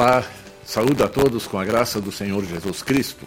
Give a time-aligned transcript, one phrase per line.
[0.00, 0.24] Olá,
[0.64, 3.26] saúde a todos com a graça do Senhor Jesus Cristo.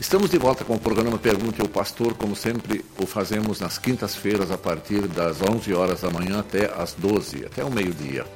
[0.00, 4.50] Estamos de volta com o programa Pergunte ao Pastor, como sempre o fazemos nas quintas-feiras
[4.50, 8.26] a partir das 11 horas da manhã até as 12, até o meio-dia.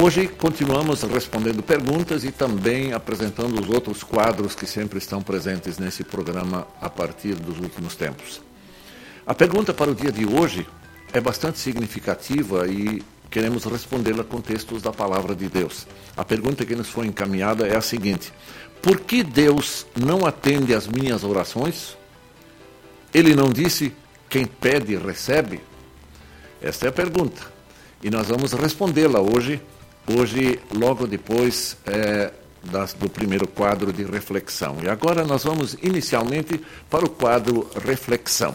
[0.00, 6.04] Hoje continuamos respondendo perguntas e também apresentando os outros quadros que sempre estão presentes nesse
[6.04, 8.40] programa a partir dos últimos tempos.
[9.26, 10.64] A pergunta para o dia de hoje
[11.12, 15.86] é bastante significativa e queremos respondê-la com textos da palavra de Deus.
[16.14, 18.32] A pergunta que nos foi encaminhada é a seguinte:
[18.82, 21.96] Por que Deus não atende às minhas orações?
[23.12, 23.92] Ele não disse:
[24.28, 25.60] Quem pede, recebe?
[26.60, 27.50] Esta é a pergunta.
[28.02, 29.60] E nós vamos respondê-la hoje,
[30.06, 34.76] hoje, logo depois é, das, do primeiro quadro de reflexão.
[34.82, 38.54] E agora nós vamos inicialmente para o quadro reflexão.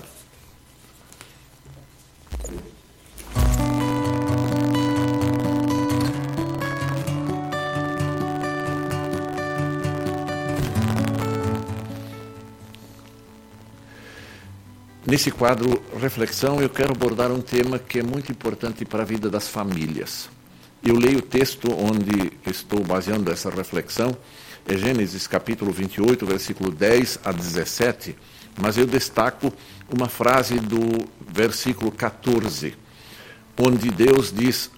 [15.10, 19.30] Nesse quadro Reflexão, eu quero abordar um tema que é muito importante para a vida
[19.30, 20.30] das famílias.
[20.84, 24.18] Eu leio o texto onde estou baseando essa reflexão,
[24.68, 28.18] é Gênesis capítulo 28, versículo 10 a 17,
[28.62, 29.54] mas eu destaco
[29.90, 32.76] uma frase do versículo 14,
[33.58, 34.70] onde Deus diz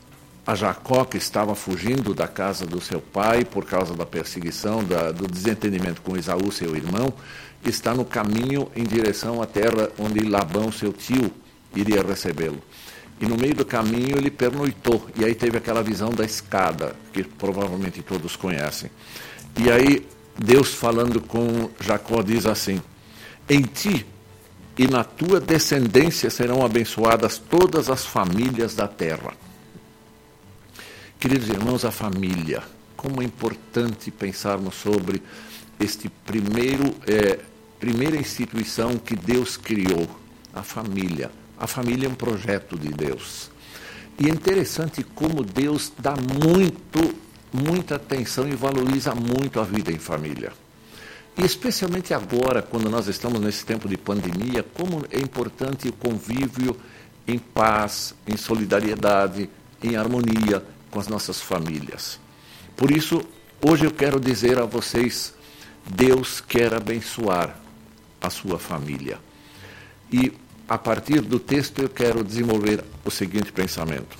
[0.46, 5.12] a Jacó, que estava fugindo da casa do seu pai por causa da perseguição, da,
[5.12, 7.14] do desentendimento com Esaú, seu irmão,
[7.64, 11.32] está no caminho em direção à terra onde Labão, seu tio,
[11.76, 12.62] iria recebê-lo.
[13.22, 17.24] E no meio do caminho ele pernoitou, e aí teve aquela visão da escada, que
[17.24, 18.90] provavelmente todos conhecem.
[19.58, 22.82] E aí Deus falando com Jacó diz assim:
[23.50, 24.06] Em ti
[24.78, 29.34] e na tua descendência serão abençoadas todas as famílias da terra.
[31.20, 32.64] Queridos irmãos, a família,
[32.96, 35.22] como é importante pensarmos sobre
[35.78, 37.40] este primeiro é,
[37.80, 40.08] primeira instituição que Deus criou,
[40.54, 41.32] a família.
[41.58, 43.50] A família é um projeto de Deus.
[44.20, 47.16] E é interessante como Deus dá muito,
[47.54, 50.52] muita atenção e valoriza muito a vida em família.
[51.38, 56.76] E especialmente agora, quando nós estamos nesse tempo de pandemia, como é importante o convívio
[57.26, 59.50] em paz, em solidariedade,
[59.82, 62.20] em harmonia com as nossas famílias.
[62.76, 63.22] Por isso,
[63.66, 65.34] hoje eu quero dizer a vocês:
[65.88, 67.69] Deus quer abençoar
[68.22, 69.20] a sua família.
[70.12, 70.34] E
[70.68, 74.18] a partir do texto eu quero desenvolver o seguinte pensamento.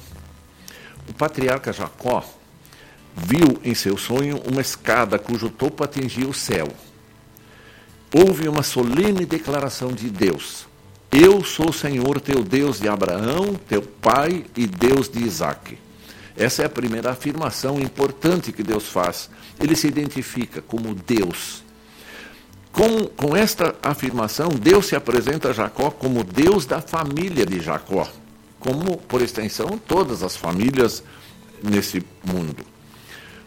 [1.08, 2.24] O patriarca Jacó
[3.16, 6.68] viu em seu sonho uma escada cujo topo atingia o céu.
[8.14, 10.68] Houve uma solene declaração de Deus:
[11.12, 15.78] Eu sou o Senhor teu Deus de Abraão, teu pai e Deus de Isaque.
[16.36, 19.30] Essa é a primeira afirmação importante que Deus faz.
[19.60, 21.64] Ele se identifica como Deus.
[22.72, 28.08] Com, com esta afirmação, Deus se apresenta a Jacó como Deus da família de Jacó,
[28.60, 31.04] como, por extensão, todas as famílias
[31.64, 32.64] nesse mundo.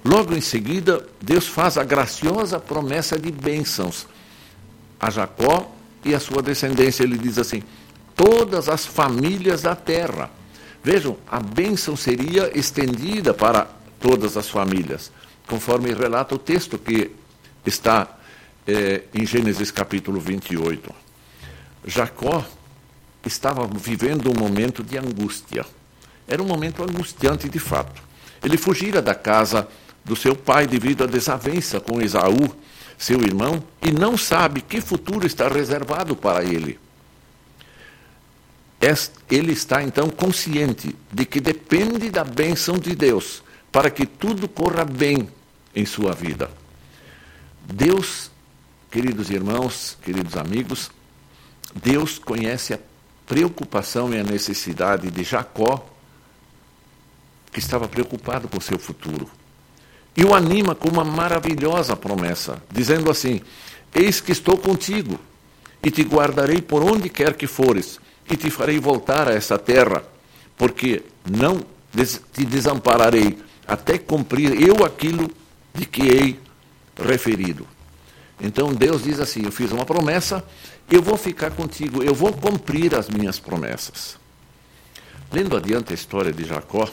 [0.05, 4.07] Logo em seguida, Deus faz a graciosa promessa de bênçãos
[5.03, 5.69] a Jacó
[6.05, 7.03] e a sua descendência.
[7.03, 7.65] Ele diz assim:
[8.15, 10.31] todas as famílias da terra.
[10.85, 13.67] Vejam, a bênção seria estendida para
[14.01, 15.13] todas as famílias,
[15.47, 17.11] conforme relata o texto que
[17.65, 18.19] está
[18.67, 20.95] é, em Gênesis capítulo 28.
[21.87, 22.45] Jacó
[23.27, 25.65] estava vivendo um momento de angústia.
[26.27, 28.03] Era um momento angustiante de fato.
[28.43, 29.69] Ele fugira da casa
[30.05, 32.55] do seu pai devido à desavença com Esaú,
[32.99, 36.79] seu irmão, e não sabe que futuro está reservado para ele.
[39.31, 44.85] Ele está então consciente de que depende da bênção de Deus para que tudo corra
[44.85, 45.29] bem
[45.75, 46.51] em sua vida.
[47.65, 48.32] Deus
[48.93, 50.91] Queridos irmãos, queridos amigos,
[51.75, 52.79] Deus conhece a
[53.25, 55.89] preocupação e a necessidade de Jacó,
[57.51, 59.31] que estava preocupado com seu futuro.
[60.15, 63.41] E o anima com uma maravilhosa promessa, dizendo assim:
[63.95, 65.19] Eis que estou contigo,
[65.83, 67.99] e te guardarei por onde quer que fores,
[68.31, 70.05] e te farei voltar a esta terra,
[70.55, 71.65] porque não
[72.35, 75.31] te desampararei até cumprir eu aquilo
[75.73, 76.39] de que hei
[76.95, 77.67] referido.
[78.43, 80.45] Então Deus diz assim: Eu fiz uma promessa,
[80.91, 84.17] eu vou ficar contigo, eu vou cumprir as minhas promessas.
[85.31, 86.91] Lendo adiante a história de Jacó,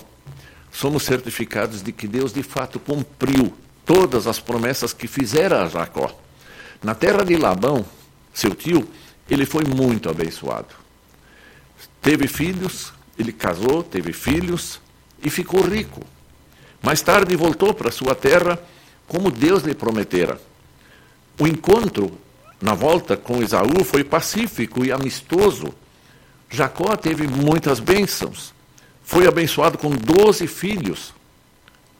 [0.71, 3.51] somos certificados de que Deus de fato cumpriu
[3.83, 6.15] todas as promessas que fizera a Jacó.
[6.83, 7.83] Na terra de Labão,
[8.31, 8.87] seu tio,
[9.27, 10.67] ele foi muito abençoado.
[11.99, 14.79] Teve filhos, ele casou, teve filhos
[15.21, 16.05] e ficou rico.
[16.81, 18.57] Mais tarde voltou para sua terra
[19.07, 20.39] como Deus lhe prometera.
[21.39, 22.11] O encontro
[22.61, 25.73] na volta com Esaú foi pacífico e amistoso.
[26.49, 28.53] Jacó teve muitas bênçãos.
[29.01, 31.13] Foi abençoado com doze filhos.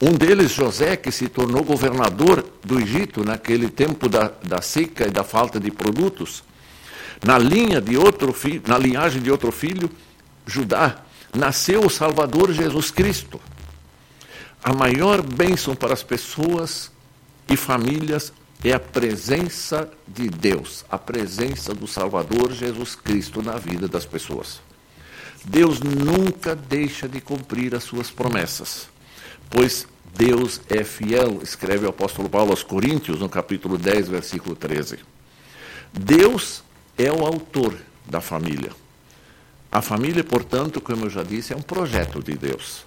[0.02, 5.12] Um deles, José, que se tornou governador do Egito naquele tempo da, da seca e
[5.12, 6.44] da falta de produtos.
[7.26, 9.90] Na linha de outro filho, na linhagem de outro filho,
[10.46, 11.02] Judá,
[11.34, 13.40] nasceu o Salvador Jesus Cristo.
[14.64, 16.92] A maior bênção para as pessoas
[17.50, 18.34] e famílias
[18.64, 24.60] é a presença de Deus, a presença do Salvador Jesus Cristo na vida das pessoas.
[25.46, 28.90] Deus nunca deixa de cumprir as suas promessas,
[29.50, 35.00] pois Deus é fiel, escreve o apóstolo Paulo aos Coríntios, no capítulo 10, versículo 13.
[35.94, 36.62] Deus
[36.98, 37.74] é o autor
[38.06, 38.72] da família.
[39.72, 42.84] A família, portanto, como eu já disse, é um projeto de Deus.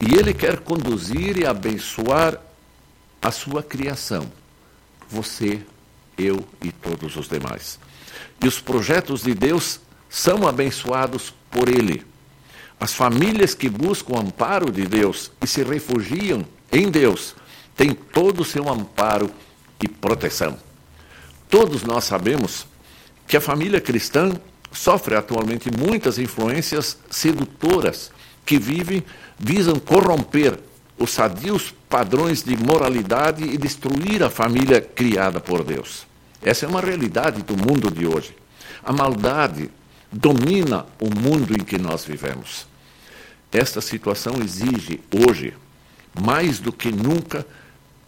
[0.00, 2.40] E Ele quer conduzir e abençoar
[3.22, 4.26] a sua criação.
[5.10, 5.60] Você,
[6.16, 7.78] eu e todos os demais.
[8.42, 12.04] E os projetos de Deus são abençoados por Ele.
[12.78, 17.34] As famílias que buscam o amparo de Deus e se refugiam em Deus
[17.74, 19.30] têm todo o seu amparo
[19.82, 20.58] e proteção.
[21.48, 22.66] Todos nós sabemos
[23.26, 24.32] que a família cristã
[24.72, 28.10] sofre atualmente muitas influências sedutoras
[28.44, 29.04] que vivem,
[29.38, 30.58] visam corromper
[30.98, 36.06] os sadios padrões de moralidade e destruir a família criada por Deus.
[36.42, 38.34] Essa é uma realidade do mundo de hoje.
[38.82, 39.70] A maldade
[40.10, 42.66] domina o mundo em que nós vivemos.
[43.52, 45.54] Esta situação exige hoje,
[46.20, 47.46] mais do que nunca,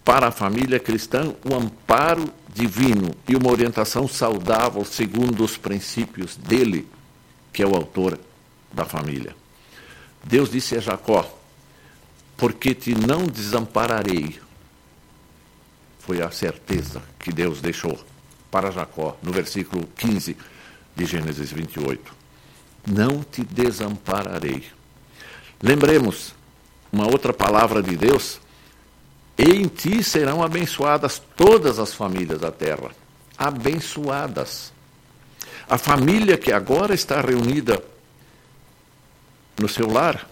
[0.04, 6.88] para a família cristã, o amparo divino e uma orientação saudável segundo os princípios dele,
[7.52, 8.18] que é o autor
[8.72, 9.36] da família.
[10.24, 11.37] Deus disse a Jacó:
[12.38, 14.40] Porque te não desampararei.
[15.98, 18.02] Foi a certeza que Deus deixou
[18.50, 20.34] para Jacó, no versículo 15
[20.96, 22.14] de Gênesis 28.
[22.86, 24.64] Não te desampararei.
[25.62, 26.34] Lembremos
[26.90, 28.40] uma outra palavra de Deus
[29.38, 32.90] em ti serão abençoadas todas as famílias da terra.
[33.36, 34.72] Abençoadas.
[35.70, 37.80] A família que agora está reunida
[39.56, 40.28] no seu lar,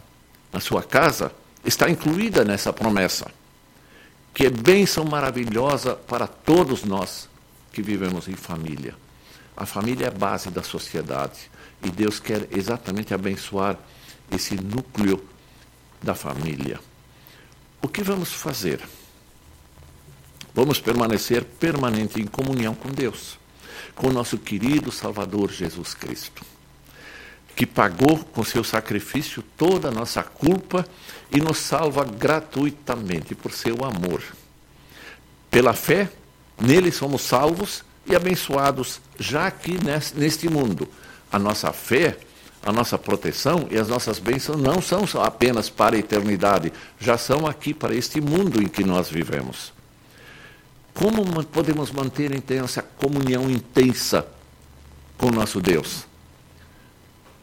[0.52, 1.30] na sua casa,
[1.66, 3.30] está incluída nessa promessa,
[4.32, 7.28] que é bênção maravilhosa para todos nós
[7.72, 8.94] que vivemos em família.
[9.56, 11.50] A família é a base da sociedade
[11.82, 13.76] e Deus quer exatamente abençoar
[14.30, 15.22] esse núcleo
[16.02, 16.78] da família.
[17.82, 18.80] O que vamos fazer?
[20.54, 23.38] Vamos permanecer permanente em comunhão com Deus,
[23.94, 26.42] com nosso querido Salvador Jesus Cristo,
[27.56, 30.86] que pagou com seu sacrifício toda a nossa culpa
[31.32, 34.22] e nos salva gratuitamente por seu amor.
[35.50, 36.08] Pela fé,
[36.60, 39.78] nele somos salvos e abençoados já aqui
[40.14, 40.86] neste mundo.
[41.32, 42.18] A nossa fé
[42.66, 47.46] a nossa proteção e as nossas bênçãos não são apenas para a eternidade, já são
[47.46, 49.72] aqui para este mundo em que nós vivemos.
[50.92, 54.26] Como podemos manter então essa comunhão intensa
[55.16, 56.08] com nosso Deus?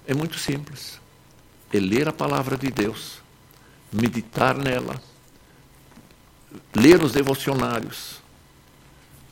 [0.07, 0.99] É muito simples.
[1.71, 3.19] É ler a palavra de Deus,
[3.91, 5.01] meditar nela,
[6.75, 8.21] ler os devocionários,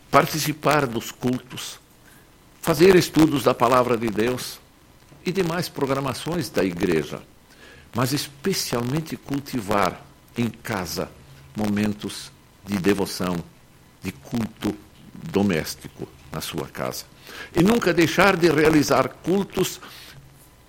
[0.09, 1.79] participar dos cultos,
[2.61, 4.59] fazer estudos da palavra de Deus
[5.25, 7.21] e demais programações da igreja,
[7.95, 10.01] mas especialmente cultivar
[10.37, 11.11] em casa
[11.55, 12.31] momentos
[12.65, 13.43] de devoção,
[14.01, 14.75] de culto
[15.31, 17.05] doméstico na sua casa.
[17.55, 19.79] E nunca deixar de realizar cultos,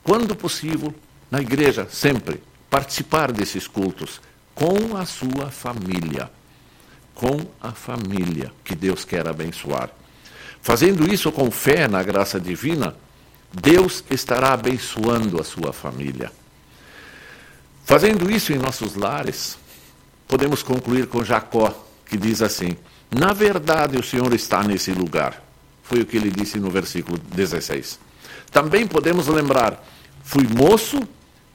[0.02, 0.94] quando possível,
[1.30, 2.42] na igreja, sempre.
[2.68, 4.21] Participar desses cultos
[4.54, 6.30] com a sua família.
[7.14, 9.90] Com a família que Deus quer abençoar.
[10.61, 12.94] Fazendo isso com fé na graça divina,
[13.52, 16.32] Deus estará abençoando a sua família.
[17.85, 19.59] Fazendo isso em nossos lares,
[20.26, 22.76] podemos concluir com Jacó, que diz assim:
[23.11, 25.42] Na verdade, o Senhor está nesse lugar.
[25.82, 27.99] Foi o que ele disse no versículo 16.
[28.52, 29.85] Também podemos lembrar:
[30.23, 31.00] Fui moço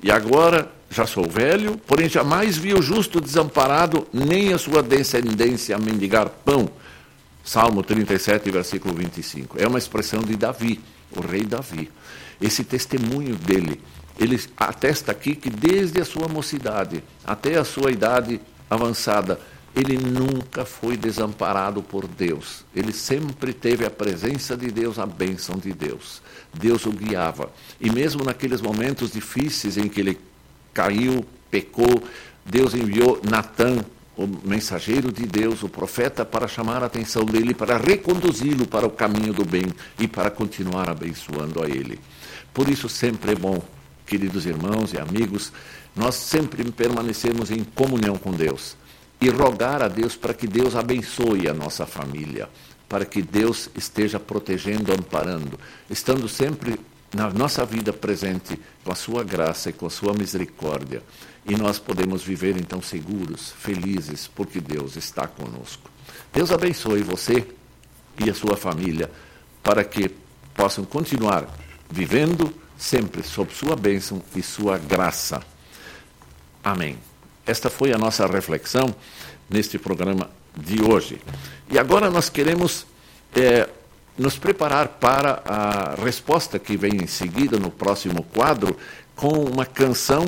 [0.03, 5.77] e agora já sou velho, porém jamais vi o justo desamparado, nem a sua descendência
[5.77, 6.69] mendigar pão.
[7.43, 9.57] Salmo 37, versículo 25.
[9.57, 10.81] É uma expressão de Davi
[11.15, 11.89] o rei Davi.
[12.41, 13.81] Esse testemunho dele,
[14.19, 18.39] ele atesta aqui que desde a sua mocidade até a sua idade
[18.69, 19.39] avançada,
[19.77, 22.65] ele nunca foi desamparado por Deus.
[22.75, 26.19] Ele sempre teve a presença de Deus, a bênção de Deus.
[26.51, 27.51] Deus o guiava.
[27.79, 30.19] E mesmo naqueles momentos difíceis em que ele
[30.73, 32.01] caiu, pecou,
[32.43, 33.85] Deus enviou Natan,
[34.17, 38.89] o mensageiro de Deus, o profeta, para chamar a atenção dele, para reconduzi-lo para o
[38.89, 39.65] caminho do bem
[39.99, 41.99] e para continuar abençoando a ele.
[42.51, 43.61] Por isso, sempre é bom,
[44.07, 45.53] queridos irmãos e amigos,
[45.95, 48.75] nós sempre permanecermos em comunhão com Deus
[49.19, 52.49] e rogar a Deus para que Deus abençoe a nossa família,
[52.87, 55.59] para que Deus esteja protegendo, amparando,
[55.89, 56.79] estando sempre
[57.13, 61.01] na nossa vida presente com a sua graça e com a sua misericórdia.
[61.45, 65.89] E nós podemos viver então seguros, felizes, porque Deus está conosco.
[66.33, 67.47] Deus abençoe você
[68.19, 69.09] e a sua família
[69.63, 70.09] para que
[70.53, 71.47] possam continuar
[71.89, 75.41] vivendo sempre sob sua bênção e sua graça.
[76.63, 77.06] Amém.
[77.47, 78.93] Esta foi a nossa reflexão
[79.49, 81.21] neste programa de hoje.
[81.71, 82.85] E agora nós queremos
[83.33, 83.69] é,
[84.17, 88.75] nos preparar para a resposta que vem em seguida no próximo quadro,
[89.15, 90.25] com uma canção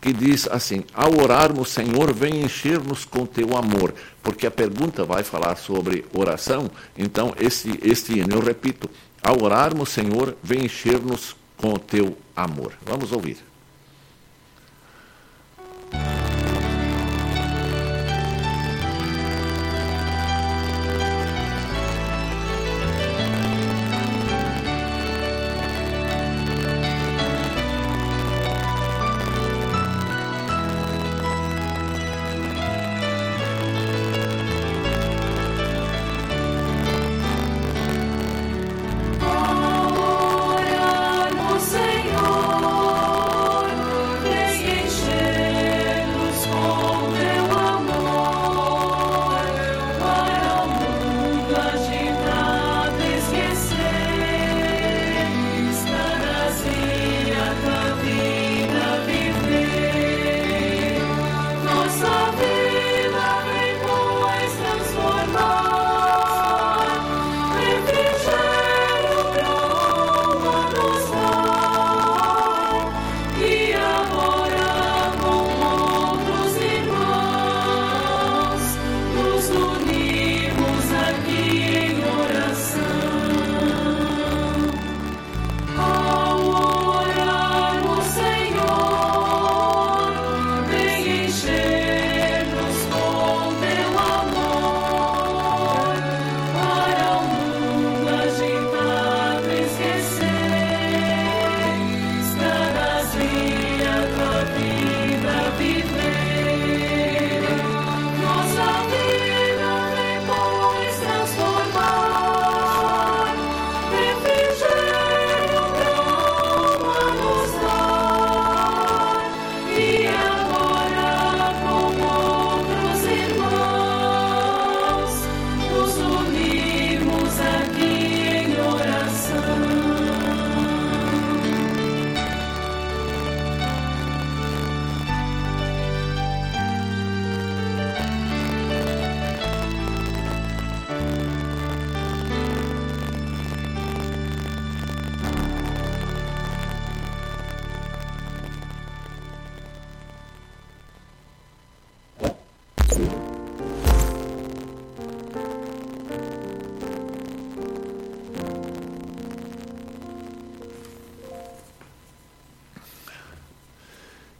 [0.00, 3.94] que diz assim: Ao orarmos, Senhor, vem encher-nos com teu amor.
[4.22, 8.88] Porque a pergunta vai falar sobre oração, então este, este hino, eu repito:
[9.22, 12.72] Ao orarmos, Senhor, vem encher-nos com teu amor.
[12.86, 13.38] Vamos ouvir.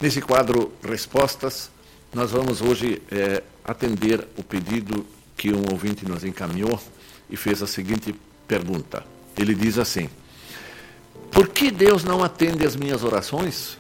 [0.03, 1.71] Nesse quadro Respostas,
[2.13, 5.07] nós vamos hoje é, atender o pedido
[5.37, 6.81] que um ouvinte nos encaminhou
[7.31, 8.13] e fez a seguinte
[8.49, 9.07] pergunta.
[9.39, 10.11] Ele diz assim:
[11.31, 13.79] Por que Deus não atende as minhas orações?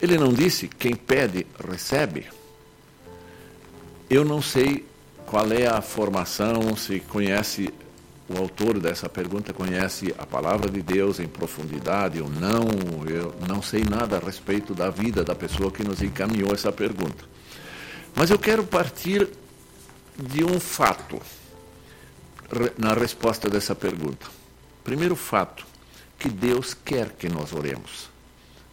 [0.00, 2.28] Ele não disse: quem pede, recebe.
[4.08, 4.86] Eu não sei
[5.26, 7.70] qual é a formação, se conhece
[8.28, 12.68] o autor dessa pergunta conhece a palavra de Deus em profundidade ou não,
[13.06, 17.24] eu não sei nada a respeito da vida da pessoa que nos encaminhou essa pergunta.
[18.14, 19.28] Mas eu quero partir
[20.18, 21.20] de um fato
[22.76, 24.26] na resposta dessa pergunta.
[24.84, 25.66] Primeiro fato,
[26.18, 28.10] que Deus quer que nós oremos.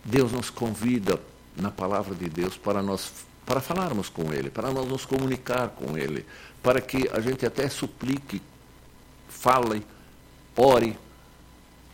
[0.03, 1.19] Deus nos convida
[1.55, 3.12] na palavra de Deus para nós
[3.45, 6.25] para falarmos com ele, para nós nos comunicar com ele,
[6.63, 8.41] para que a gente até suplique
[9.39, 9.85] fale,
[10.55, 10.97] ore,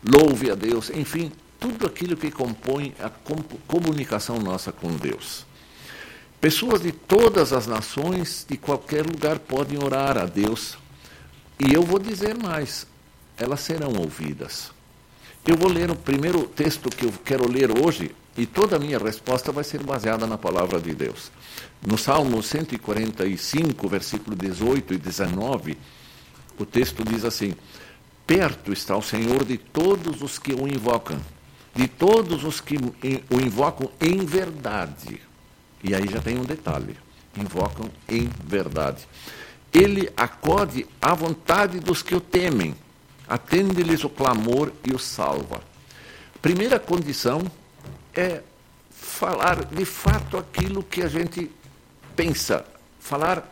[0.04, 3.10] louve a Deus, enfim, tudo aquilo que compõe a
[3.68, 5.46] comunicação nossa com Deus.
[6.40, 10.78] Pessoas de todas as nações, de qualquer lugar, podem orar a Deus.
[11.60, 12.88] E eu vou dizer mais:
[13.38, 14.72] elas serão ouvidas.
[15.46, 18.98] Eu vou ler o primeiro texto que eu quero ler hoje, E toda a minha
[18.98, 21.30] resposta vai ser baseada na palavra de Deus.
[21.86, 25.78] No Salmo 145, versículo 18 e 19,
[26.62, 27.54] o texto diz assim:
[28.26, 31.20] Perto está o Senhor de todos os que o invocam,
[31.76, 35.22] de todos os que o invocam em verdade.
[35.84, 36.98] E aí já tem um detalhe:
[37.36, 39.08] invocam em verdade.
[39.74, 42.76] Ele acode à vontade dos que o temem,
[43.28, 45.62] atende-lhes o clamor e o salva.
[46.42, 47.42] Primeira condição
[48.14, 48.42] é
[48.90, 51.50] falar de fato aquilo que a gente
[52.16, 52.66] pensa,
[53.00, 53.50] falar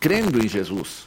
[0.00, 1.06] crendo em Jesus.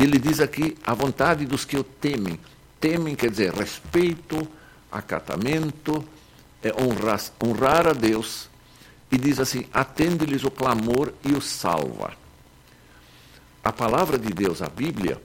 [0.00, 2.40] Ele diz aqui a vontade dos que o temem.
[2.80, 4.48] Temem quer dizer respeito,
[4.90, 6.02] acatamento,
[6.62, 8.48] é honrar, honrar a Deus.
[9.12, 12.14] E diz assim: atende-lhes o clamor e o salva.
[13.62, 15.20] A palavra de Deus, a Bíblia,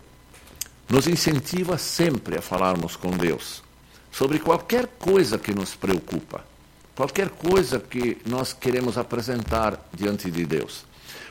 [0.89, 3.63] nos incentiva sempre a falarmos com Deus
[4.12, 6.46] sobre qualquer coisa que nos preocupa,
[6.96, 10.86] qualquer coisa que nós queremos apresentar diante de Deus.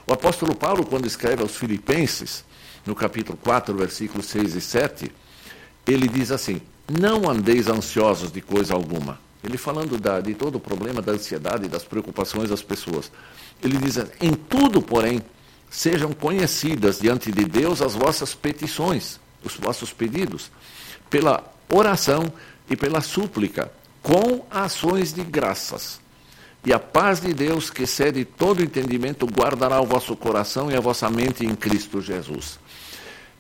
[0.07, 2.45] O apóstolo Paulo, quando escreve aos Filipenses,
[2.87, 5.13] no capítulo 4, versículos 6 e 7,
[5.87, 9.19] ele diz assim: Não andeis ansiosos de coisa alguma.
[9.43, 13.11] Ele falando da, de todo o problema da ansiedade e das preocupações das pessoas.
[13.63, 15.23] Ele diz: Em tudo, porém,
[15.71, 20.51] sejam conhecidas diante de Deus as vossas petições, os vossos pedidos,
[21.11, 22.33] pela oração
[22.69, 23.71] e pela súplica,
[24.03, 26.01] com ações de graças.
[26.65, 30.81] E a paz de Deus, que excede todo entendimento, guardará o vosso coração e a
[30.81, 32.59] vossa mente em Cristo Jesus.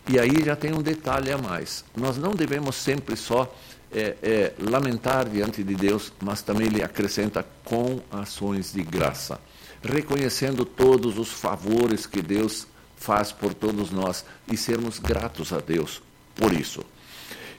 [0.06, 1.84] E aí já tem um detalhe a mais.
[1.96, 3.52] Nós não devemos sempre só
[3.92, 9.40] é, é, lamentar diante de Deus, mas também ele acrescenta com ações de graça,
[9.82, 16.02] reconhecendo todos os favores que Deus faz por todos nós e sermos gratos a Deus
[16.34, 16.84] por isso.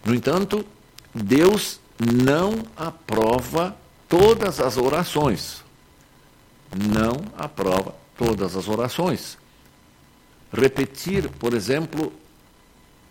[0.03, 0.65] No entanto,
[1.13, 3.75] Deus não aprova
[4.07, 5.63] todas as orações.
[6.75, 9.37] Não aprova todas as orações.
[10.51, 12.11] Repetir, por exemplo,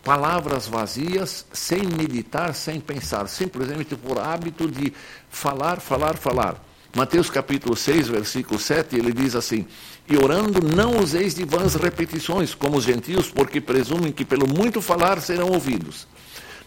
[0.05, 4.93] palavras vazias, sem meditar, sem pensar, simplesmente por hábito de
[5.31, 6.63] falar, falar, falar.
[6.95, 9.65] Mateus capítulo 6, versículo 7, ele diz assim:
[10.07, 14.79] E orando não useis de vãs repetições, como os gentios, porque presumem que pelo muito
[14.79, 16.07] falar serão ouvidos.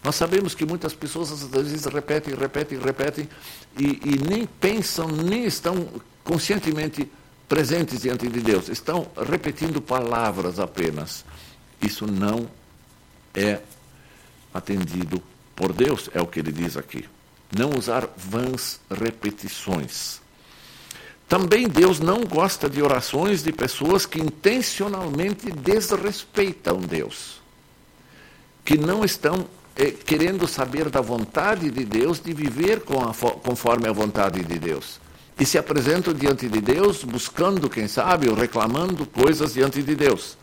[0.03, 3.29] Nós sabemos que muitas pessoas às vezes repetem, repetem, repetem
[3.77, 5.87] e, e nem pensam, nem estão
[6.25, 7.09] conscientemente
[7.47, 8.67] presentes diante de Deus.
[8.67, 11.23] Estão repetindo palavras apenas.
[11.81, 12.58] Isso não
[13.33, 13.59] é
[14.53, 15.21] atendido
[15.55, 17.05] por Deus, é o que ele diz aqui.
[17.55, 20.21] Não usar vãs repetições.
[21.27, 27.39] Também Deus não gosta de orações de pessoas que intencionalmente desrespeitam Deus,
[28.65, 33.91] que não estão eh, querendo saber da vontade de Deus, de viver a, conforme a
[33.91, 34.99] vontade de Deus.
[35.39, 40.35] E se apresentam diante de Deus buscando, quem sabe, ou reclamando coisas diante de Deus.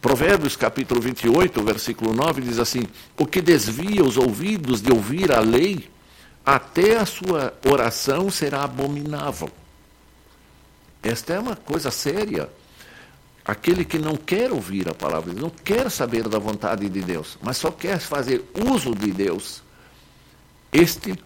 [0.00, 2.86] Provérbios capítulo 28, versículo 9 diz assim:
[3.18, 5.90] O que desvia os ouvidos de ouvir a lei,
[6.44, 9.50] até a sua oração será abominável.
[11.02, 12.48] Esta é uma coisa séria.
[13.44, 17.56] Aquele que não quer ouvir a palavra não quer saber da vontade de Deus, mas
[17.56, 19.62] só quer fazer uso de Deus,
[20.72, 21.16] este,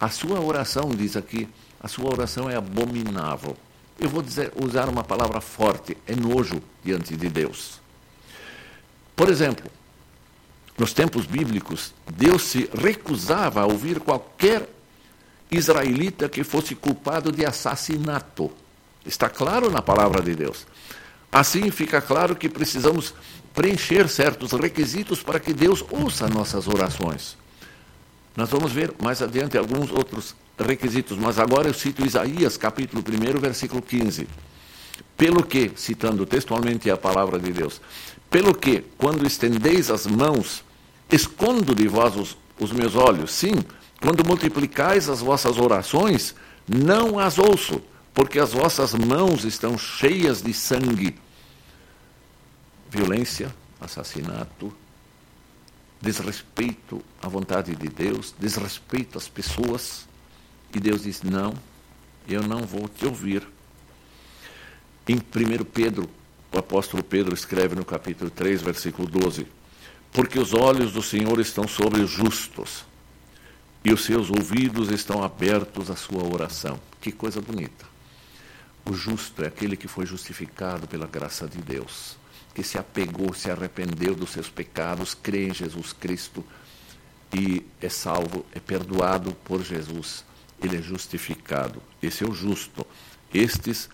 [0.00, 1.48] a sua oração, diz aqui,
[1.80, 3.56] a sua oração é abominável.
[3.98, 7.81] Eu vou dizer, usar uma palavra forte, é nojo diante de Deus.
[9.14, 9.70] Por exemplo,
[10.78, 14.68] nos tempos bíblicos, Deus se recusava a ouvir qualquer
[15.50, 18.50] israelita que fosse culpado de assassinato.
[19.04, 20.66] Está claro na palavra de Deus.
[21.30, 23.14] Assim fica claro que precisamos
[23.54, 27.36] preencher certos requisitos para que Deus ouça nossas orações.
[28.34, 33.40] Nós vamos ver mais adiante alguns outros requisitos, mas agora eu cito Isaías, capítulo 1,
[33.40, 34.26] versículo 15.
[35.16, 37.80] Pelo que, citando textualmente a palavra de Deus,
[38.32, 40.64] pelo que, quando estendeis as mãos,
[41.10, 43.30] escondo de vós os, os meus olhos.
[43.30, 43.62] Sim,
[44.00, 46.34] quando multiplicais as vossas orações,
[46.66, 47.82] não as ouço,
[48.14, 51.14] porque as vossas mãos estão cheias de sangue.
[52.90, 54.72] Violência, assassinato,
[56.00, 60.08] desrespeito à vontade de Deus, desrespeito às pessoas.
[60.74, 61.52] E Deus diz: Não,
[62.26, 63.46] eu não vou te ouvir.
[65.06, 66.08] Em 1 Pedro
[66.52, 69.46] o apóstolo Pedro escreve no capítulo 3, versículo 12:
[70.12, 72.84] Porque os olhos do Senhor estão sobre os justos,
[73.84, 76.78] e os seus ouvidos estão abertos à sua oração.
[77.00, 77.84] Que coisa bonita.
[78.84, 82.16] O justo é aquele que foi justificado pela graça de Deus,
[82.54, 86.44] que se apegou, se arrependeu dos seus pecados, crê em Jesus Cristo
[87.32, 90.24] e é salvo, é perdoado por Jesus
[90.62, 91.82] ele é justificado.
[92.02, 92.86] Esse é o justo.
[93.34, 93.88] Estes,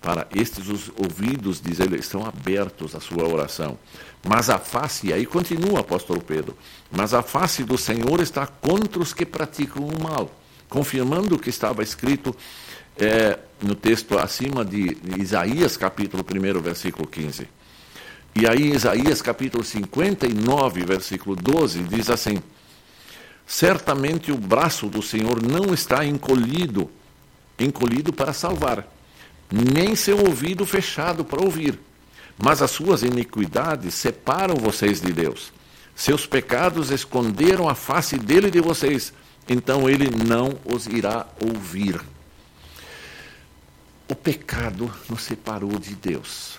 [0.00, 3.78] para estes os ouvidos, diz ele, estão abertos à sua oração.
[4.26, 6.56] Mas a face, aí continua o apóstolo Pedro,
[6.90, 10.30] mas a face do Senhor está contra os que praticam o mal,
[10.68, 12.34] confirmando o que estava escrito
[12.96, 17.48] é, no texto acima de Isaías, capítulo 1, versículo 15.
[18.34, 22.42] E aí, Isaías, capítulo 59, versículo 12, diz assim:
[23.46, 26.90] Certamente o braço do Senhor não está encolhido,
[27.58, 28.86] encolhido para salvar,
[29.50, 31.78] nem seu ouvido fechado para ouvir.
[32.36, 35.52] Mas as suas iniquidades separam vocês de Deus.
[35.94, 39.12] Seus pecados esconderam a face dele de vocês,
[39.48, 42.00] então ele não os irá ouvir.
[44.08, 46.58] O pecado nos separou de Deus.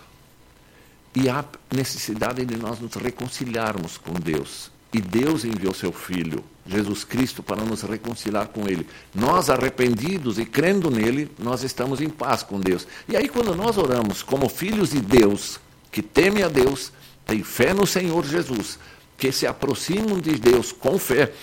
[1.15, 4.69] E há necessidade de nós nos reconciliarmos com Deus.
[4.93, 8.87] E Deus enviou seu Filho, Jesus Cristo, para nos reconciliar com Ele.
[9.13, 12.87] Nós, arrependidos e crendo nele, nós estamos em paz com Deus.
[13.07, 15.59] E aí, quando nós oramos como filhos de Deus,
[15.91, 16.91] que temem a Deus,
[17.25, 18.77] têm fé no Senhor Jesus,
[19.17, 21.33] que se aproximam de Deus com fé,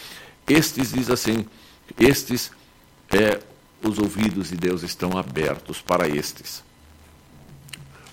[0.46, 1.44] estes, diz assim,
[1.98, 2.52] estes,
[3.10, 3.40] é,
[3.82, 6.62] os ouvidos de Deus estão abertos para estes.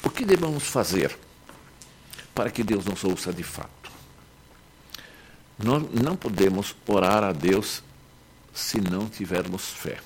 [0.04, 1.15] O que devemos fazer
[2.34, 3.83] para que Deus nos ouça de fato?
[5.63, 7.82] Nós não podemos orar a Deus
[8.54, 9.97] se não tivermos fé.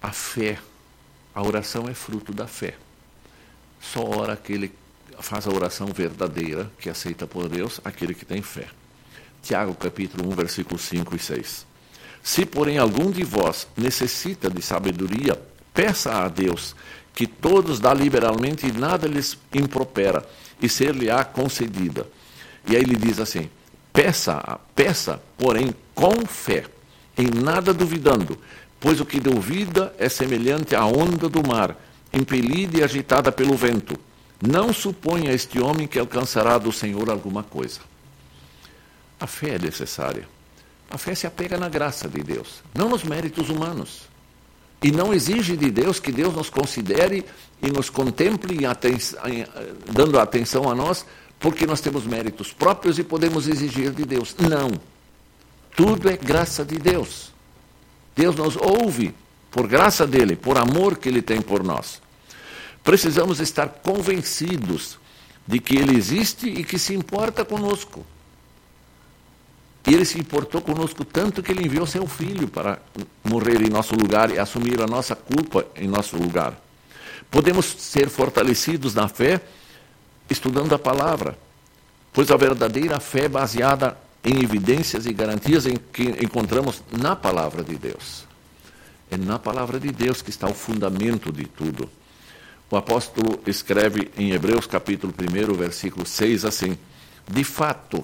[0.00, 0.58] A fé,
[1.34, 2.76] a oração é fruto da fé.
[3.80, 4.72] Só ora aquele
[5.18, 8.68] faz a oração verdadeira, que é aceita por Deus, aquele que tem fé.
[9.42, 11.66] Tiago capítulo 1, versículos 5 e 6.
[12.22, 15.40] Se, porém, algum de vós necessita de sabedoria,
[15.74, 16.74] peça a Deus,
[17.14, 20.26] que todos dá liberalmente e nada lhes impropera,
[20.60, 22.06] e ser-lhe-á concedida.
[22.68, 23.50] E aí ele diz assim:
[23.92, 26.64] Peça, peça, porém, com fé,
[27.16, 28.38] em nada duvidando,
[28.80, 31.76] pois o que duvida é semelhante à onda do mar,
[32.12, 33.98] impelida e agitada pelo vento.
[34.40, 37.80] Não suponha este homem que alcançará do Senhor alguma coisa.
[39.20, 40.26] A fé é necessária.
[40.90, 44.02] A fé se apega na graça de Deus, não nos méritos humanos.
[44.82, 47.24] E não exige de Deus que Deus nos considere
[47.62, 48.58] e nos contemple,
[49.92, 51.06] dando atenção a nós,
[51.42, 54.36] porque nós temos méritos próprios e podemos exigir de Deus.
[54.38, 54.70] Não.
[55.76, 57.32] Tudo é graça de Deus.
[58.14, 59.12] Deus nos ouve
[59.50, 62.00] por graça dele, por amor que ele tem por nós.
[62.84, 64.98] Precisamos estar convencidos
[65.44, 68.06] de que ele existe e que se importa conosco.
[69.84, 72.80] E ele se importou conosco tanto que ele enviou seu filho para
[73.24, 76.56] morrer em nosso lugar e assumir a nossa culpa em nosso lugar.
[77.28, 79.40] Podemos ser fortalecidos na fé
[80.32, 81.38] estudando a palavra,
[82.12, 87.62] pois a verdadeira fé é baseada em evidências e garantias em que encontramos na palavra
[87.62, 88.24] de Deus.
[89.10, 91.88] É na palavra de Deus que está o fundamento de tudo.
[92.70, 96.78] O apóstolo escreve em Hebreus capítulo 1, versículo 6 assim:
[97.30, 98.02] De fato,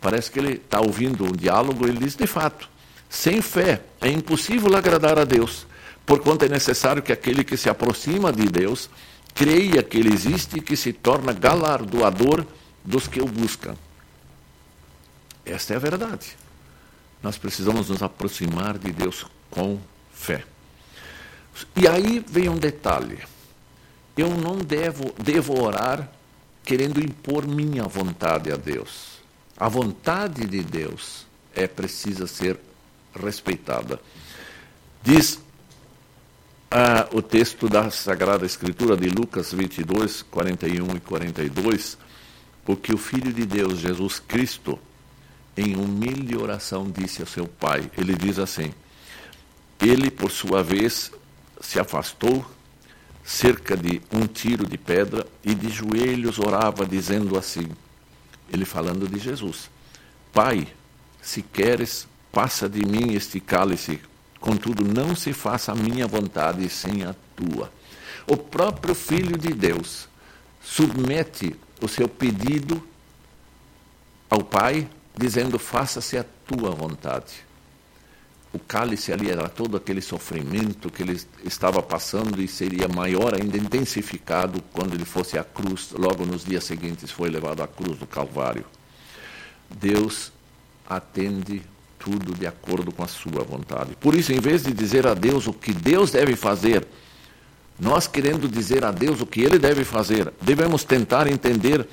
[0.00, 2.68] parece que ele está ouvindo um diálogo, ele diz: De fato,
[3.08, 5.66] sem fé é impossível agradar a Deus,
[6.04, 8.90] porquanto é necessário que aquele que se aproxima de Deus
[9.36, 12.44] creia que ele existe e que se torna galardoador
[12.82, 13.76] dos que o buscam.
[15.44, 16.34] Esta é a verdade.
[17.22, 19.78] Nós precisamos nos aproximar de Deus com
[20.10, 20.42] fé.
[21.76, 23.18] E aí vem um detalhe.
[24.16, 26.10] Eu não devo, devo orar
[26.64, 29.18] querendo impor minha vontade a Deus.
[29.56, 32.58] A vontade de Deus é precisa ser
[33.14, 34.00] respeitada.
[35.02, 35.38] Diz
[36.70, 41.98] ah, o texto da Sagrada Escritura de Lucas 22, 41 e 42,
[42.64, 44.78] porque o Filho de Deus, Jesus Cristo,
[45.56, 48.72] em humilde oração disse ao seu Pai, ele diz assim,
[49.80, 51.12] ele, por sua vez,
[51.60, 52.44] se afastou
[53.24, 57.68] cerca de um tiro de pedra e de joelhos orava, dizendo assim,
[58.52, 59.70] ele falando de Jesus,
[60.32, 60.68] Pai,
[61.22, 64.00] se queres, passa de mim este cálice,
[64.40, 67.72] Contudo, não se faça a minha vontade, sim a tua.
[68.26, 70.08] O próprio Filho de Deus
[70.60, 72.82] submete o seu pedido
[74.28, 77.46] ao Pai, dizendo: Faça-se a tua vontade.
[78.52, 83.58] O cálice ali era todo aquele sofrimento que ele estava passando e seria maior ainda
[83.58, 85.90] intensificado quando ele fosse à cruz.
[85.92, 88.64] Logo nos dias seguintes foi levado à cruz do Calvário.
[89.70, 90.32] Deus
[90.88, 91.62] atende
[92.06, 93.96] tudo de acordo com a sua vontade.
[94.00, 96.86] Por isso, em vez de dizer a Deus o que Deus deve fazer,
[97.80, 101.84] nós querendo dizer a Deus o que ele deve fazer, devemos tentar entender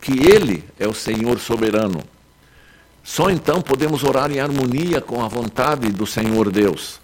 [0.00, 2.02] que ele é o Senhor soberano
[3.02, 7.00] Só então podemos orar em harmonia com a vontade do Senhor Deus.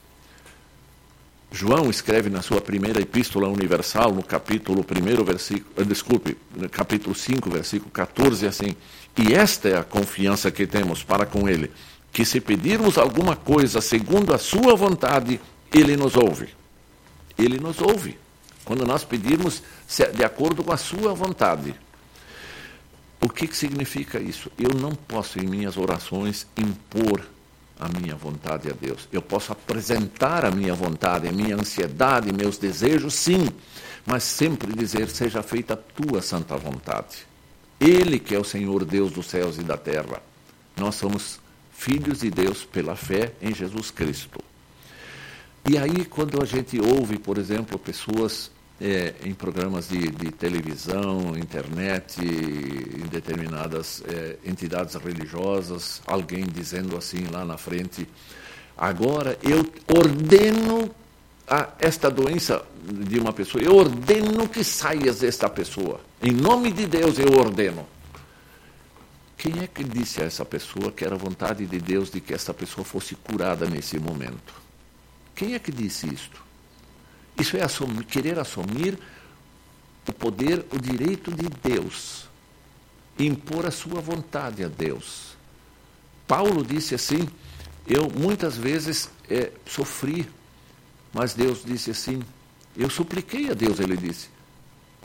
[1.51, 6.37] João escreve na sua primeira epístola universal, no capítulo 1, versículo, eh, desculpe,
[6.71, 8.77] capítulo 5, versículo 14, assim:
[9.16, 11.71] E esta é a confiança que temos para com Ele,
[12.16, 15.38] que se pedirmos alguma coisa segundo a Sua vontade,
[15.70, 16.48] Ele nos ouve.
[17.37, 18.18] Ele nos ouve.
[18.64, 19.62] Quando nós pedirmos
[20.14, 21.74] de acordo com a Sua vontade.
[23.20, 24.50] O que, que significa isso?
[24.59, 27.20] Eu não posso, em minhas orações, impor
[27.79, 29.07] a minha vontade a Deus.
[29.12, 33.46] Eu posso apresentar a minha vontade, a minha ansiedade, meus desejos, sim,
[34.07, 37.26] mas sempre dizer: seja feita a tua santa vontade.
[37.79, 40.22] Ele que é o Senhor Deus dos céus e da terra.
[40.79, 41.44] Nós somos
[41.77, 44.41] filhos de Deus pela fé em Jesus Cristo.
[45.69, 51.37] E aí, quando a gente ouve, por exemplo, pessoas é, em programas de, de, televisão,
[51.37, 58.09] internet, em determinadas é, entidades religiosas, alguém dizendo assim lá na frente:
[58.77, 60.91] agora eu ordeno
[61.49, 66.01] a esta doença de uma pessoa, eu ordeno que saias desta pessoa.
[66.23, 67.87] Em nome de Deus eu ordeno.
[69.47, 72.53] Quem é que disse a essa pessoa que era vontade de Deus de que essa
[72.53, 74.53] pessoa fosse curada nesse momento?
[75.37, 76.43] Quem é que disse isto?
[77.39, 78.99] Isso é assumir, querer assumir
[80.09, 82.29] o poder, o direito de Deus,
[83.17, 85.37] impor a sua vontade a Deus.
[86.27, 87.29] Paulo disse assim:
[87.87, 90.29] Eu muitas vezes é, sofri,
[91.15, 92.21] mas Deus disse assim:
[92.77, 94.29] Eu supliquei a Deus, ele disse.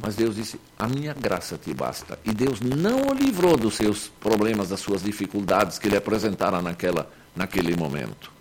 [0.01, 2.17] Mas Deus disse: A minha graça te basta.
[2.25, 7.09] E Deus não o livrou dos seus problemas, das suas dificuldades que lhe apresentaram naquela,
[7.35, 8.31] naquele momento.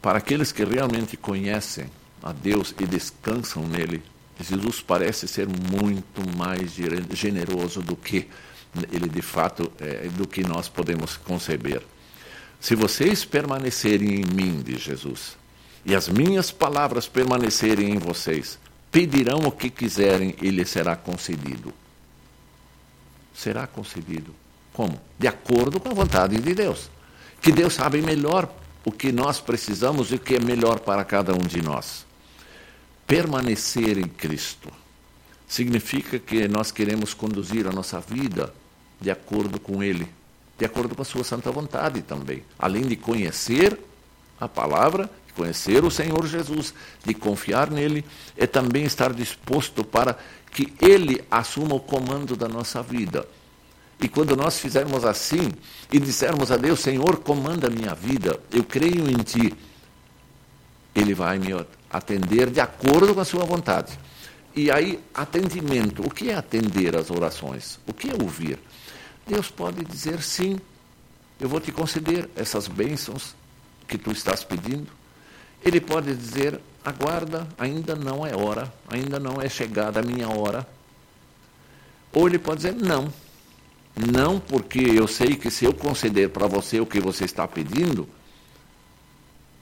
[0.00, 1.90] Para aqueles que realmente conhecem
[2.22, 4.02] a Deus e descansam nele,
[4.40, 6.72] Jesus parece ser muito mais
[7.12, 8.28] generoso do que
[8.92, 11.82] ele de fato é, do que nós podemos conceber.
[12.60, 15.36] Se vocês permanecerem em mim, diz Jesus,
[15.84, 18.58] e as minhas palavras permanecerem em vocês,
[18.90, 21.72] pedirão o que quiserem e lhes será concedido.
[23.34, 24.34] Será concedido.
[24.72, 25.00] Como?
[25.18, 26.90] De acordo com a vontade de Deus.
[27.40, 28.50] Que Deus sabe melhor
[28.84, 32.06] o que nós precisamos e o que é melhor para cada um de nós
[33.06, 34.70] permanecer em Cristo.
[35.46, 38.52] Significa que nós queremos conduzir a nossa vida
[39.00, 40.08] de acordo com Ele,
[40.58, 42.42] de acordo com a Sua santa vontade também.
[42.58, 43.78] Além de conhecer
[44.40, 46.72] a palavra, conhecer o Senhor Jesus,
[47.04, 48.04] de confiar nele,
[48.36, 50.18] é também estar disposto para
[50.50, 53.28] que Ele assuma o comando da nossa vida.
[54.00, 55.52] E quando nós fizermos assim
[55.92, 59.54] e dissermos a Deus, Senhor, comanda a minha vida, eu creio em Ti,
[60.94, 61.48] Ele vai me
[61.90, 63.98] atender de acordo com a sua vontade.
[64.54, 66.02] E aí, atendimento.
[66.02, 67.78] O que é atender às orações?
[67.86, 68.58] O que é ouvir?
[69.26, 70.58] Deus pode dizer sim,
[71.38, 73.34] eu vou te conceder essas bênçãos
[73.86, 74.88] que tu estás pedindo.
[75.64, 80.66] Ele pode dizer, aguarda, ainda não é hora, ainda não é chegada a minha hora.
[82.12, 83.12] Ou ele pode dizer, não.
[83.96, 88.06] Não, porque eu sei que se eu conceder para você o que você está pedindo,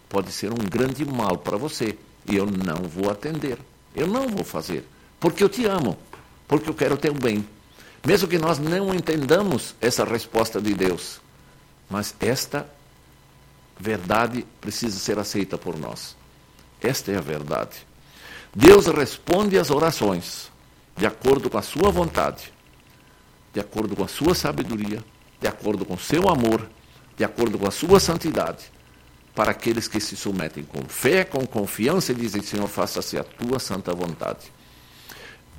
[0.08, 1.96] pode ser um grande mal para você.
[2.28, 3.58] E eu não vou atender.
[3.94, 4.84] Eu não vou fazer.
[5.20, 5.96] Porque eu te amo.
[6.48, 7.46] Porque eu quero o teu bem.
[8.04, 11.20] Mesmo que nós não entendamos essa resposta de Deus.
[11.88, 12.68] Mas esta
[13.78, 16.16] verdade precisa ser aceita por nós.
[16.80, 17.86] Esta é a verdade.
[18.54, 20.50] Deus responde às orações
[20.96, 22.52] de acordo com a sua vontade,
[23.52, 25.02] de acordo com a sua sabedoria,
[25.40, 26.68] de acordo com o seu amor,
[27.16, 28.72] de acordo com a sua santidade
[29.34, 33.58] para aqueles que se submetem com fé, com confiança e dizem: Senhor, faça-se a tua
[33.58, 34.52] santa vontade.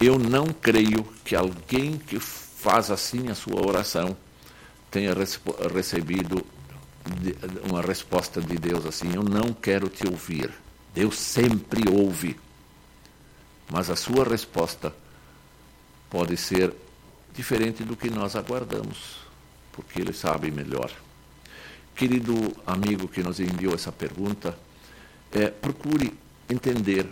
[0.01, 4.15] Eu não creio que alguém que faz assim a sua oração
[4.89, 5.13] tenha
[5.73, 6.45] recebido
[7.70, 10.52] uma resposta de Deus assim: Eu não quero te ouvir.
[10.94, 12.39] Deus sempre ouve.
[13.70, 14.94] Mas a sua resposta
[16.10, 16.74] pode ser
[17.34, 19.18] diferente do que nós aguardamos,
[19.72, 20.91] porque Ele sabe melhor.
[21.96, 22.34] Querido
[22.65, 24.58] amigo que nos enviou essa pergunta,
[25.32, 26.13] é, procure
[26.50, 27.08] entender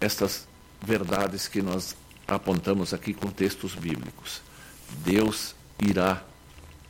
[0.00, 0.46] estas
[0.84, 1.94] verdades que nós
[2.26, 4.42] apontamos aqui com textos bíblicos.
[5.04, 6.24] Deus irá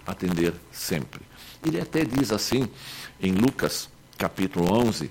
[0.06, 1.20] atender sempre.
[1.64, 2.68] Ele até diz assim,
[3.20, 3.88] em Lucas,
[4.18, 5.10] capítulo 11,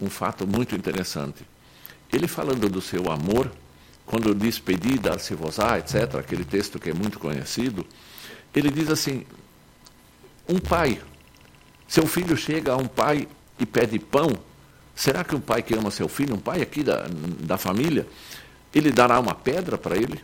[0.00, 1.46] um fato muito interessante.
[2.12, 3.50] Ele falando do seu amor,
[4.06, 7.86] quando diz pedir, dar-se-vos-á, etc., aquele texto que é muito conhecido,
[8.54, 9.24] ele diz assim,
[10.48, 11.00] um pai
[11.92, 14.30] seu filho chega a um pai e pede pão.
[14.96, 17.06] Será que um pai que ama seu filho, um pai aqui da,
[17.40, 18.08] da família,
[18.74, 20.18] ele dará uma pedra para ele?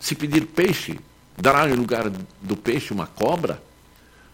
[0.00, 0.98] Se pedir peixe,
[1.40, 2.10] dará em lugar
[2.42, 3.62] do peixe uma cobra?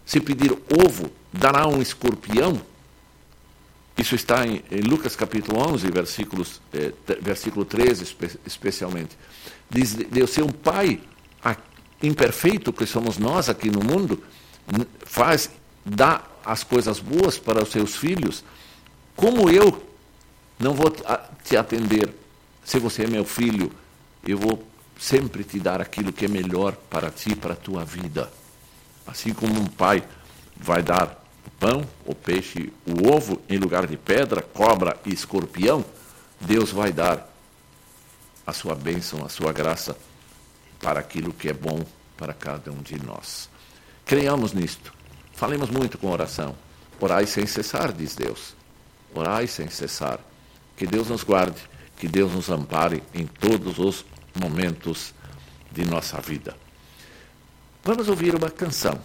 [0.05, 2.61] Se pedir ovo, dará um escorpião?
[3.97, 9.17] Isso está em, Lucas capítulo 11, versículos, eh, versículo 13 espe especialmente.
[9.71, 11.01] Diz Deus ser um pai
[12.03, 14.23] imperfeito que somos nós aqui no mundo,
[15.05, 15.51] faz,
[15.85, 18.45] dá as coisas boas para os seus filhos.
[19.17, 19.83] Como eu
[20.59, 20.93] não vou
[21.43, 22.12] te atender
[22.64, 23.71] se você é meu filho,
[24.27, 24.67] eu vou
[25.05, 28.33] sempre te dar aquilo que é melhor para ti, para a tua vida.
[29.07, 30.03] Assim como um pai
[30.57, 35.85] vai dar o pão, o peixe, o ovo em lugar de pedra, cobra e escorpião,
[36.40, 37.31] Deus vai dar
[38.47, 39.95] a sua bênção, a sua graça
[40.81, 41.85] para aquilo que é bom
[42.17, 43.51] para cada um de nós.
[44.07, 44.90] Creiamos nisto.
[45.35, 46.57] Falemos muito com oração.
[46.99, 48.55] Orai sem cessar, diz Deus.
[49.14, 50.19] Orai sem cessar.
[50.75, 51.61] Que Deus nos guarde,
[51.99, 55.14] que Deus nos ampare em todos os momentos
[55.70, 56.57] de nossa vida.
[57.83, 58.99] Vamos ouvir uma canção.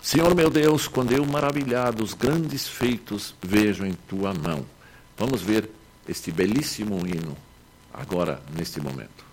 [0.00, 4.64] Senhor meu Deus, quando eu maravilhado os grandes feitos vejo em tua mão.
[5.16, 5.70] Vamos ver
[6.08, 7.36] este belíssimo hino
[7.92, 9.29] agora, neste momento.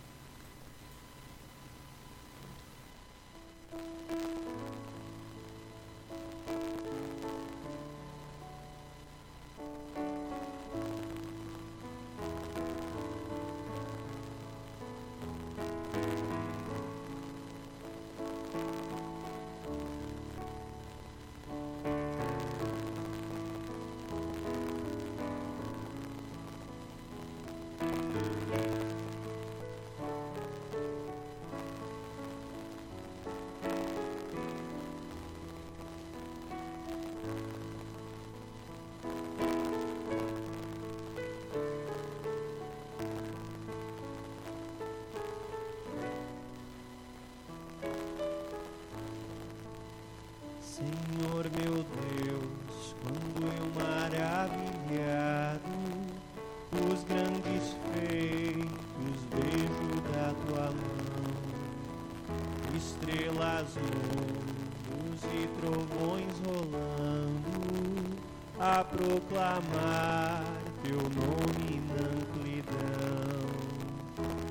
[68.98, 70.44] Proclamar
[70.84, 73.46] teu nome na amplidão.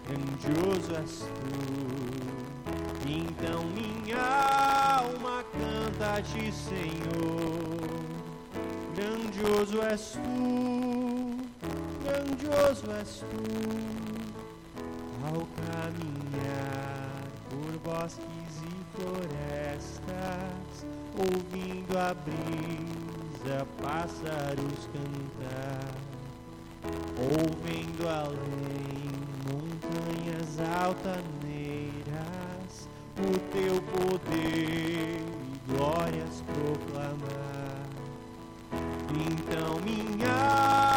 [0.08, 1.64] grandioso és tu.
[3.06, 7.84] Então minha alma canta-te, Senhor
[8.94, 11.36] grandioso és tu,
[12.04, 13.93] grandioso és tu,
[21.24, 25.94] ouvindo a brisa, pássaros cantar,
[27.18, 29.04] ouvindo além
[29.46, 31.28] montanhas altaneiras,
[33.18, 37.84] o teu poder e glórias proclamar.
[39.10, 40.34] Então minha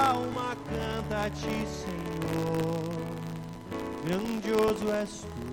[0.10, 2.98] alma canta a ti, Senhor.
[4.06, 5.48] Grandioso és tu,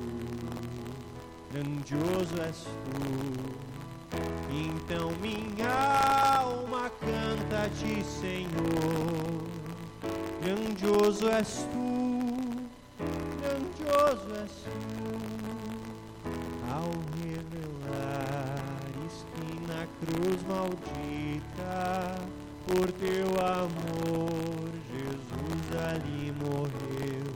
[1.52, 3.13] grandioso és tu.
[4.56, 9.42] Então minha alma canta a ti, Senhor.
[10.40, 11.90] Grandioso és tu,
[13.40, 14.70] grandioso és tu.
[16.70, 21.74] Ao revelares que na cruz maldita
[22.68, 27.28] por teu amor, Jesus ali morreu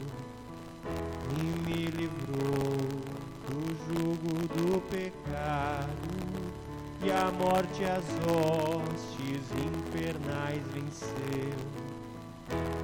[1.36, 2.78] e me livrou
[3.48, 5.27] do jugo do pecado
[7.18, 11.58] a morte as hostes infernais venceu.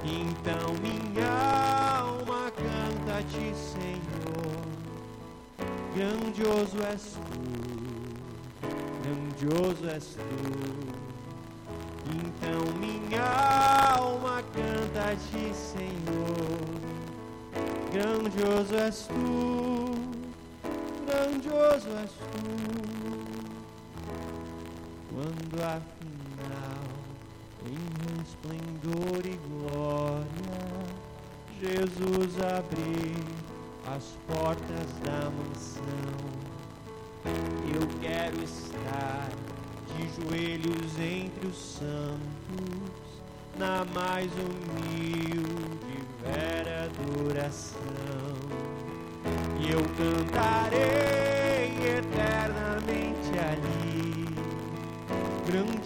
[0.03, 4.61] Então minha alma canta a ti, Senhor,
[5.95, 7.45] grandioso és tu,
[9.03, 11.05] grandioso és tu.
[12.11, 16.75] Então minha alma canta a ti, Senhor.
[17.91, 19.95] Grandioso és tu,
[21.05, 22.74] grandioso és tu.
[25.55, 26.83] Quando afinal,
[27.65, 30.25] em esplendor e glória,
[31.61, 33.23] Jesus abriu
[33.87, 35.81] as portas da mansão.
[37.73, 39.29] Eu quero estar
[39.95, 43.21] de joelhos entre os santos,
[43.57, 47.79] na mais humilde vera adoração.
[49.61, 51.34] E eu cantarei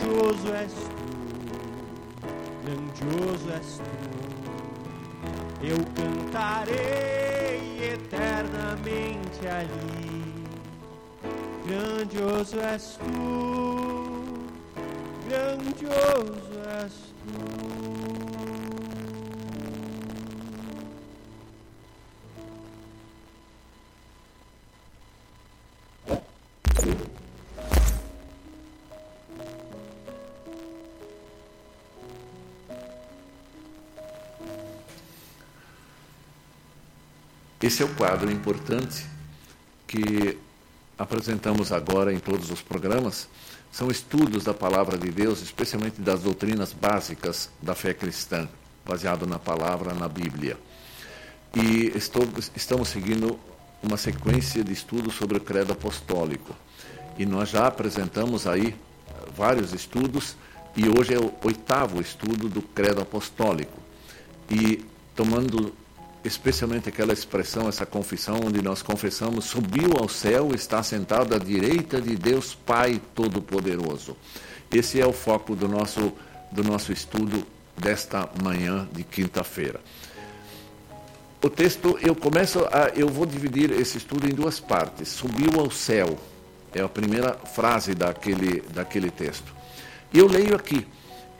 [0.10, 1.08] grandioso és tu,
[2.64, 3.84] grandioso és tu.
[5.62, 7.60] Eu cantarei
[7.94, 10.48] eternamente ali.
[11.66, 14.40] Grandioso és tu,
[15.28, 16.94] grandioso és
[17.28, 17.79] tu.
[37.62, 39.06] Esse é o quadro importante
[39.86, 40.38] que
[40.98, 43.28] apresentamos agora em todos os programas.
[43.70, 48.48] São estudos da palavra de Deus, especialmente das doutrinas básicas da fé cristã,
[48.86, 50.58] baseado na palavra, na Bíblia.
[51.54, 53.38] E estou, estamos seguindo
[53.84, 56.56] uma sequência de estudos sobre o credo apostólico.
[57.18, 58.74] E nós já apresentamos aí
[59.36, 60.38] vários estudos,
[60.78, 63.78] e hoje é o oitavo estudo do credo apostólico.
[64.50, 65.74] E tomando
[66.24, 72.02] especialmente aquela expressão, essa confissão, onde nós confessamos: subiu ao céu, está sentado à direita
[72.02, 74.16] de Deus Pai Todo-Poderoso.
[74.72, 76.14] Esse é o foco do nosso,
[76.52, 77.46] do nosso estudo
[77.78, 79.80] desta manhã de quinta-feira.
[81.42, 85.08] O texto, eu começo a, eu vou dividir esse estudo em duas partes.
[85.08, 86.20] Subiu ao céu,
[86.74, 89.56] é a primeira frase daquele, daquele texto.
[90.14, 90.86] Eu leio aqui: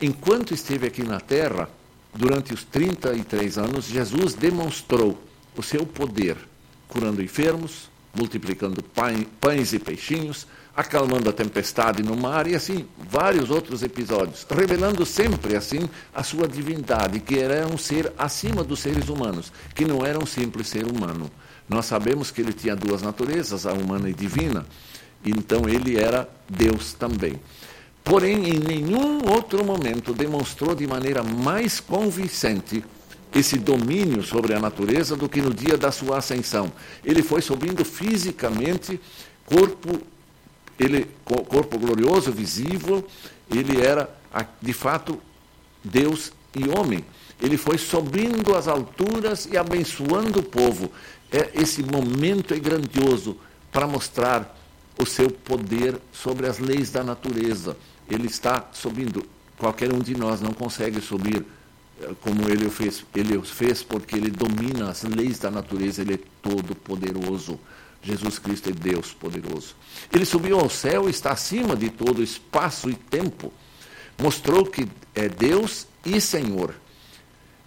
[0.00, 1.68] enquanto esteve aqui na terra,
[2.14, 5.22] durante os 33 anos, Jesus demonstrou
[5.56, 6.36] o seu poder,
[6.88, 8.82] curando enfermos, multiplicando
[9.40, 10.46] pães e peixinhos,
[10.76, 16.48] acalmando a tempestade no mar e assim vários outros episódios, revelando sempre assim a sua
[16.48, 20.86] divindade, que era um ser acima dos seres humanos, que não era um simples ser
[20.86, 21.30] humano.
[21.68, 24.66] Nós sabemos que ele tinha duas naturezas, a humana e divina,
[25.24, 27.40] então ele era Deus também.
[28.10, 32.82] Porém, em nenhum outro momento demonstrou de maneira mais convincente
[33.32, 36.72] esse domínio sobre a natureza do que no dia da sua ascensão.
[37.04, 39.00] Ele foi subindo fisicamente,
[39.46, 40.00] corpo,
[40.76, 43.06] ele, corpo glorioso, visível,
[43.48, 44.10] ele era
[44.60, 45.22] de fato
[45.84, 47.04] Deus e homem.
[47.40, 50.90] Ele foi subindo as alturas e abençoando o povo.
[51.30, 53.36] É, esse momento é grandioso
[53.70, 54.58] para mostrar
[55.00, 57.76] o seu poder sobre as leis da natureza
[58.10, 59.24] ele está subindo.
[59.56, 61.44] Qualquer um de nós não consegue subir
[62.00, 63.04] eh, como ele o fez.
[63.14, 67.58] Ele fez porque ele domina as leis da natureza, ele é todo poderoso.
[68.02, 69.74] Jesus Cristo é Deus poderoso.
[70.12, 73.52] Ele subiu ao céu e está acima de todo espaço e tempo.
[74.18, 76.74] Mostrou que é Deus e Senhor.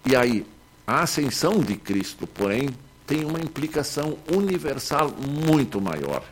[0.04, 0.44] E aí,
[0.86, 2.70] a ascensão de Cristo, porém,
[3.06, 6.22] tem uma implicação universal muito maior.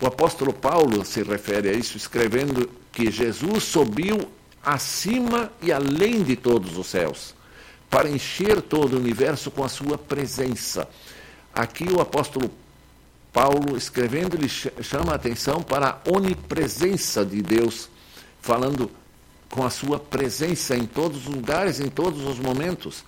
[0.00, 4.18] O apóstolo Paulo se refere a isso escrevendo que Jesus subiu
[4.62, 7.34] acima e além de todos os céus,
[7.88, 10.88] para encher todo o universo com a sua presença.
[11.54, 12.50] Aqui o apóstolo
[13.32, 17.88] Paulo, escrevendo, ele chama a atenção para a onipresença de Deus,
[18.40, 18.90] falando
[19.48, 23.04] com a sua presença em todos os lugares, em todos os momentos.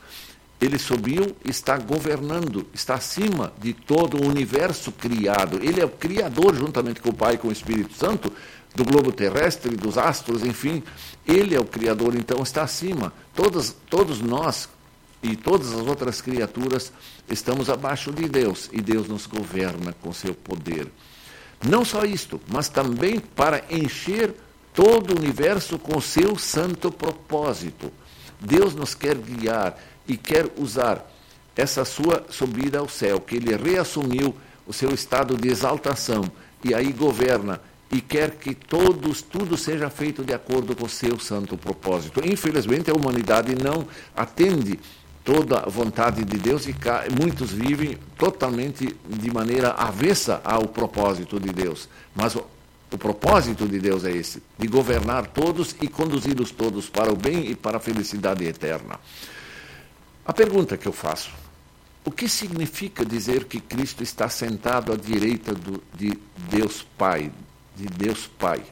[0.60, 5.58] Ele subiu, está governando, está acima de todo o universo criado.
[5.60, 8.32] Ele é o criador, juntamente com o Pai e com o Espírito Santo,
[8.74, 10.82] do globo terrestre, dos astros, enfim.
[11.26, 13.12] Ele é o Criador, então está acima.
[13.34, 14.68] Todos, todos nós
[15.22, 16.92] e todas as outras criaturas
[17.28, 20.88] estamos abaixo de Deus e Deus nos governa com seu poder.
[21.64, 24.34] Não só isto, mas também para encher
[24.74, 27.92] todo o universo com seu santo propósito.
[28.40, 31.08] Deus nos quer guiar e quer usar
[31.54, 34.34] essa sua subida ao céu, que ele reassumiu
[34.66, 36.24] o seu estado de exaltação
[36.64, 37.60] e aí governa
[37.92, 42.26] e quer que todos, tudo seja feito de acordo com o seu santo propósito.
[42.26, 43.86] Infelizmente, a humanidade não
[44.16, 44.80] atende
[45.22, 46.74] toda a vontade de Deus e
[47.20, 51.86] muitos vivem totalmente de maneira avessa ao propósito de Deus.
[52.14, 52.46] Mas o,
[52.90, 57.50] o propósito de Deus é esse, de governar todos e conduzi-los todos para o bem
[57.50, 58.98] e para a felicidade eterna.
[60.24, 61.30] A pergunta que eu faço,
[62.06, 66.18] o que significa dizer que Cristo está sentado à direita do, de
[66.48, 67.30] Deus Pai,
[67.76, 68.62] de Deus Pai.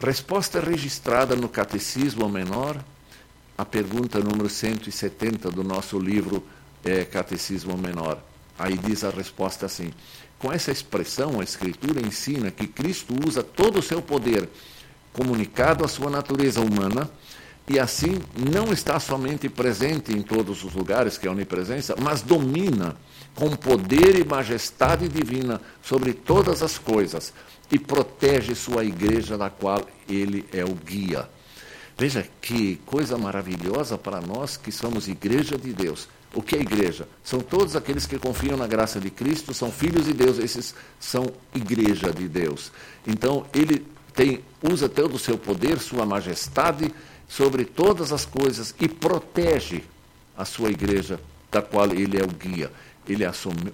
[0.00, 2.82] Resposta registrada no Catecismo Menor,
[3.56, 6.44] a pergunta número 170 do nosso livro
[6.84, 8.18] é, Catecismo Menor.
[8.58, 9.92] Aí diz a resposta assim:
[10.38, 14.48] com essa expressão, a Escritura ensina que Cristo usa todo o seu poder
[15.12, 17.08] comunicado à sua natureza humana
[17.68, 22.22] e assim não está somente presente em todos os lugares, que é a onipresença, mas
[22.22, 22.96] domina
[23.34, 27.32] com poder e majestade divina sobre todas as coisas
[27.70, 31.28] e protege sua igreja, da qual ele é o guia.
[31.96, 36.08] Veja que coisa maravilhosa para nós que somos igreja de Deus.
[36.34, 37.06] O que é igreja?
[37.22, 41.30] São todos aqueles que confiam na graça de Cristo, são filhos de Deus, esses são
[41.54, 42.72] igreja de Deus.
[43.06, 46.92] Então, ele tem, usa todo o seu poder, sua majestade
[47.28, 49.84] sobre todas as coisas e protege
[50.36, 51.20] a sua igreja,
[51.50, 52.72] da qual ele é o guia.
[53.08, 53.24] Ele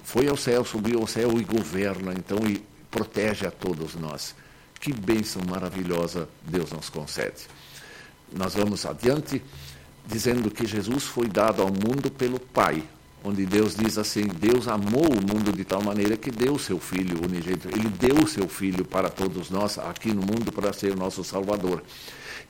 [0.02, 4.34] foi ao céu, subiu ao céu e governa, então, e protege a todos nós.
[4.80, 7.46] Que bênção maravilhosa Deus nos concede.
[8.32, 9.42] Nós vamos adiante
[10.06, 12.82] dizendo que Jesus foi dado ao mundo pelo Pai,
[13.22, 16.78] onde Deus diz assim: Deus amou o mundo de tal maneira que deu o seu
[16.78, 17.68] Filho unigênito.
[17.68, 21.82] Ele deu o seu Filho para todos nós aqui no mundo para ser nosso Salvador.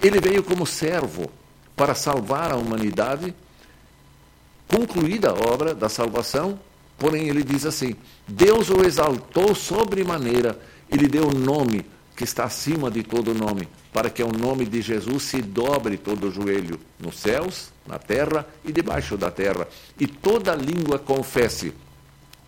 [0.01, 1.31] Ele veio como servo
[1.75, 3.35] para salvar a humanidade,
[4.69, 6.59] concluída a obra da salvação,
[6.99, 7.95] porém ele diz assim:
[8.27, 10.59] Deus o exaltou sobremaneira,
[10.91, 11.87] ele deu o nome
[12.17, 16.27] que está acima de todo nome, para que ao nome de Jesus se dobre todo
[16.27, 19.69] o joelho, nos céus, na terra e debaixo da terra,
[19.99, 21.73] e toda língua confesse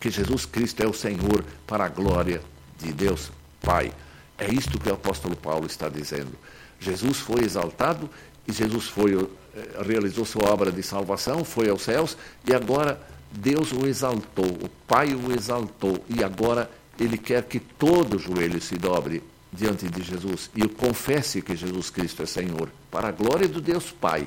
[0.01, 2.43] que Jesus Cristo é o Senhor, para a glória
[2.79, 3.31] de Deus
[3.61, 3.93] Pai.
[4.37, 6.33] É isto que o apóstolo Paulo está dizendo.
[6.81, 8.11] Jesus foi exaltado
[8.49, 13.01] e Jesus foi, eh, realizou sua obra de salvação, foi aos céus e agora
[13.33, 18.77] Deus o exaltou, o Pai o exaltou e agora ele quer que todo joelho se
[18.77, 19.23] dobre
[19.53, 23.91] diante de Jesus e confesse que Jesus Cristo é Senhor, para a glória do Deus
[23.91, 24.27] Pai.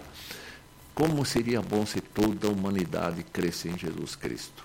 [0.96, 4.64] Como seria bom se toda a humanidade cresce em Jesus Cristo?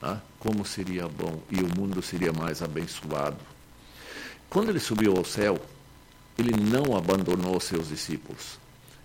[0.00, 3.38] Ah, como seria bom e o mundo seria mais abençoado.
[4.48, 5.60] Quando ele subiu ao céu,
[6.38, 8.58] ele não abandonou seus discípulos.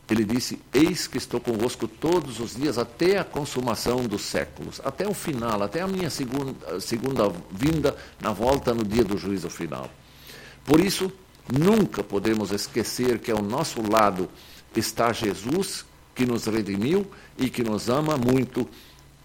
[0.09, 5.07] Ele disse: Eis que estou convosco todos os dias até a consumação dos séculos, até
[5.07, 9.89] o final, até a minha segunda, segunda vinda na volta no dia do juízo final.
[10.65, 11.11] Por isso,
[11.51, 14.29] nunca podemos esquecer que ao nosso lado
[14.75, 18.67] está Jesus, que nos redimiu e que nos ama muito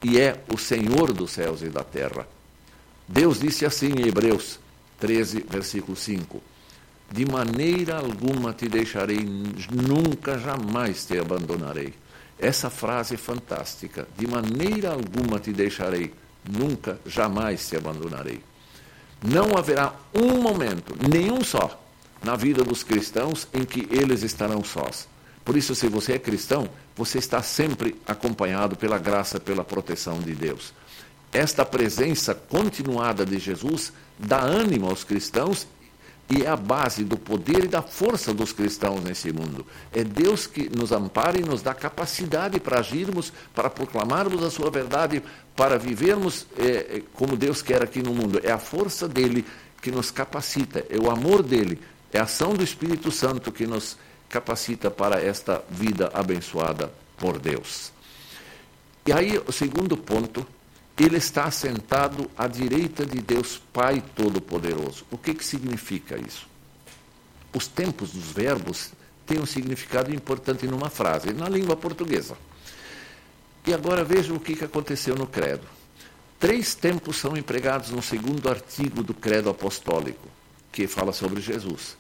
[0.03, 2.27] e é o Senhor dos céus e da terra.
[3.07, 4.61] Deus disse assim em Hebreus
[5.01, 6.41] 13, versículo 5:
[7.11, 9.27] De maneira alguma te deixarei,
[9.73, 11.95] nunca jamais te abandonarei.
[12.39, 14.07] Essa frase é fantástica.
[14.17, 16.13] De maneira alguma te deixarei,
[16.49, 18.41] nunca jamais te abandonarei.
[19.25, 21.83] Não haverá um momento, nenhum só,
[22.23, 25.09] na vida dos cristãos em que eles estarão sós.
[25.45, 30.35] Por isso, se você é cristão, você está sempre acompanhado pela graça, pela proteção de
[30.35, 30.75] Deus.
[31.33, 35.67] Esta presença continuada de Jesus dá ânimo aos cristãos
[36.31, 39.65] e é a base do poder e da força dos cristãos nesse mundo.
[39.93, 44.71] É Deus que nos ampara e nos dá capacidade para agirmos, para proclamarmos a sua
[44.71, 45.23] verdade,
[45.57, 48.41] para vivermos é, como Deus quer aqui no mundo.
[48.43, 49.45] É a força dele
[49.81, 51.81] que nos capacita, é o amor dele,
[52.13, 53.97] é a ação do Espírito Santo que nos
[54.29, 57.91] capacita para esta vida abençoada por Deus.
[59.07, 60.47] E aí, o segundo ponto
[61.05, 65.05] ele está sentado à direita de Deus Pai Todo-Poderoso.
[65.11, 66.49] O que, que significa isso?
[67.55, 68.91] Os tempos dos verbos
[69.27, 72.37] têm um significado importante numa frase, na língua portuguesa.
[73.67, 75.67] E agora veja o que, que aconteceu no credo.
[76.41, 80.29] Três tempos são empregados no segundo artigo do credo apostólico,
[80.73, 81.97] que fala sobre Jesus.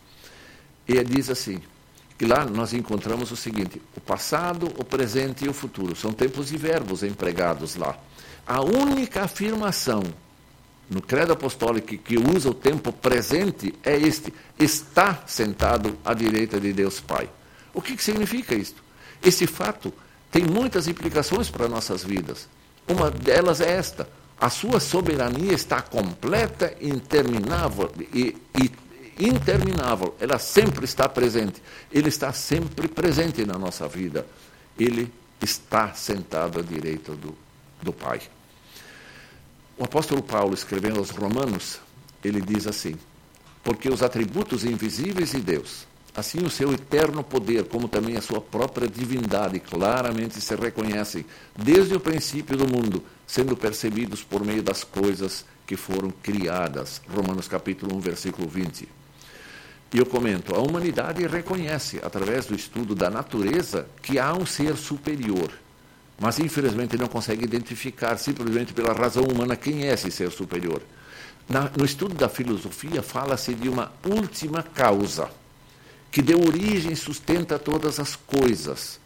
[0.86, 1.60] E diz assim,
[2.18, 5.94] que lá nós encontramos o seguinte, o passado, o presente e o futuro.
[5.94, 7.96] São tempos e verbos empregados lá.
[8.48, 10.02] A única afirmação
[10.88, 16.72] no credo apostólico que usa o tempo presente é este: está sentado à direita de
[16.72, 17.28] Deus Pai.
[17.74, 18.82] O que, que significa isto?
[19.22, 19.92] Esse fato
[20.32, 22.48] tem muitas implicações para nossas vidas.
[22.88, 24.08] Uma delas é esta:
[24.40, 28.72] a sua soberania está completa, interminável e, e
[29.26, 30.16] interminável.
[30.18, 31.62] Ela sempre está presente.
[31.92, 34.26] Ele está sempre presente na nossa vida.
[34.78, 37.36] Ele está sentado à direita do,
[37.82, 38.22] do Pai.
[39.78, 41.78] O apóstolo Paulo, escrevendo aos Romanos,
[42.24, 42.96] ele diz assim:
[43.62, 48.40] Porque os atributos invisíveis de Deus, assim o seu eterno poder, como também a sua
[48.40, 51.24] própria divindade, claramente se reconhecem
[51.56, 57.00] desde o princípio do mundo, sendo percebidos por meio das coisas que foram criadas.
[57.08, 58.88] Romanos capítulo 1, versículo 20.
[59.94, 64.76] E eu comento: a humanidade reconhece, através do estudo da natureza, que há um ser
[64.76, 65.52] superior
[66.18, 70.82] mas infelizmente não consegue identificar simplesmente pela razão humana quem é esse ser superior.
[71.48, 75.30] Na, no estudo da filosofia fala-se de uma última causa
[76.10, 78.98] que deu origem e sustenta todas as coisas,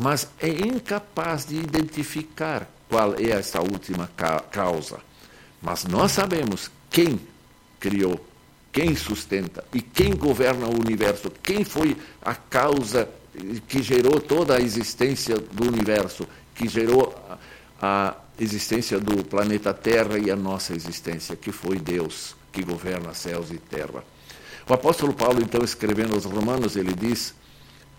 [0.00, 4.98] mas é incapaz de identificar qual é essa última ca causa.
[5.62, 7.18] Mas nós sabemos quem
[7.80, 8.24] criou,
[8.70, 13.08] quem sustenta e quem governa o universo, quem foi a causa
[13.66, 17.14] que gerou toda a existência do universo, que gerou
[17.80, 23.50] a, existência do planeta Terra e a nossa existência, que foi Deus que governa céus
[23.50, 24.04] e terra.
[24.68, 27.34] O apóstolo Paulo, então, escrevendo aos Romanos, ele diz,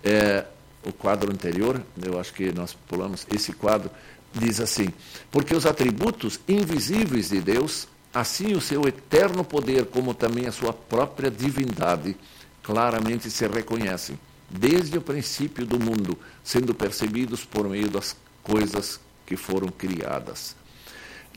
[0.04, 0.46] é,
[0.84, 3.92] o quadro anterior, eu acho que nós pulamos esse quadro,
[4.34, 4.88] diz assim:
[5.30, 10.74] Porque os atributos invisíveis de Deus, assim o seu eterno poder, como também a sua
[10.74, 12.16] própria divindade,
[12.64, 14.18] claramente se reconhecem,
[14.50, 20.56] desde o princípio do mundo, sendo percebidos por meio das coisas que foram criadas.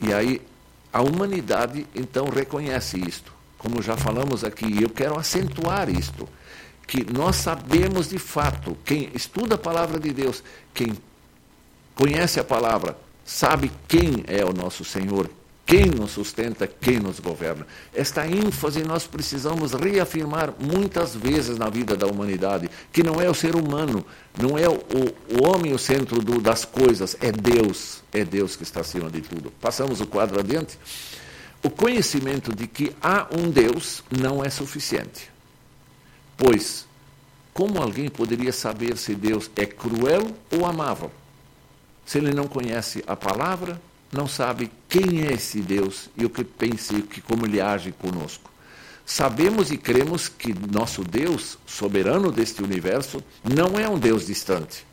[0.01, 0.41] E aí,
[0.93, 6.27] a humanidade então reconhece isto como já falamos aqui, eu quero acentuar isto,
[6.87, 10.41] que nós sabemos de fato, quem estuda a palavra de Deus,
[10.73, 10.97] quem
[11.93, 15.29] conhece a palavra, sabe quem é o nosso Senhor,
[15.69, 17.67] quem nos sustenta, quem nos governa.
[17.93, 23.35] Esta ênfase nós precisamos reafirmar muitas vezes na vida da humanidade, que não é o
[23.35, 24.03] ser humano,
[24.35, 28.63] não é o, o homem o centro do, das coisas, é Deus, é Deus que
[28.63, 29.53] está acima de tudo.
[29.61, 30.75] Passamos o quadro adiante
[31.61, 35.29] o conhecimento de que há um Deus não é suficiente.
[36.35, 36.87] Pois,
[37.53, 41.11] como alguém poderia saber se Deus é cruel ou amável?
[42.05, 43.79] Se ele não conhece a palavra,
[44.11, 48.49] não sabe quem é esse Deus e o que pensa e como ele age conosco.
[49.05, 54.85] Sabemos e cremos que nosso Deus, soberano deste universo, não é um Deus distante.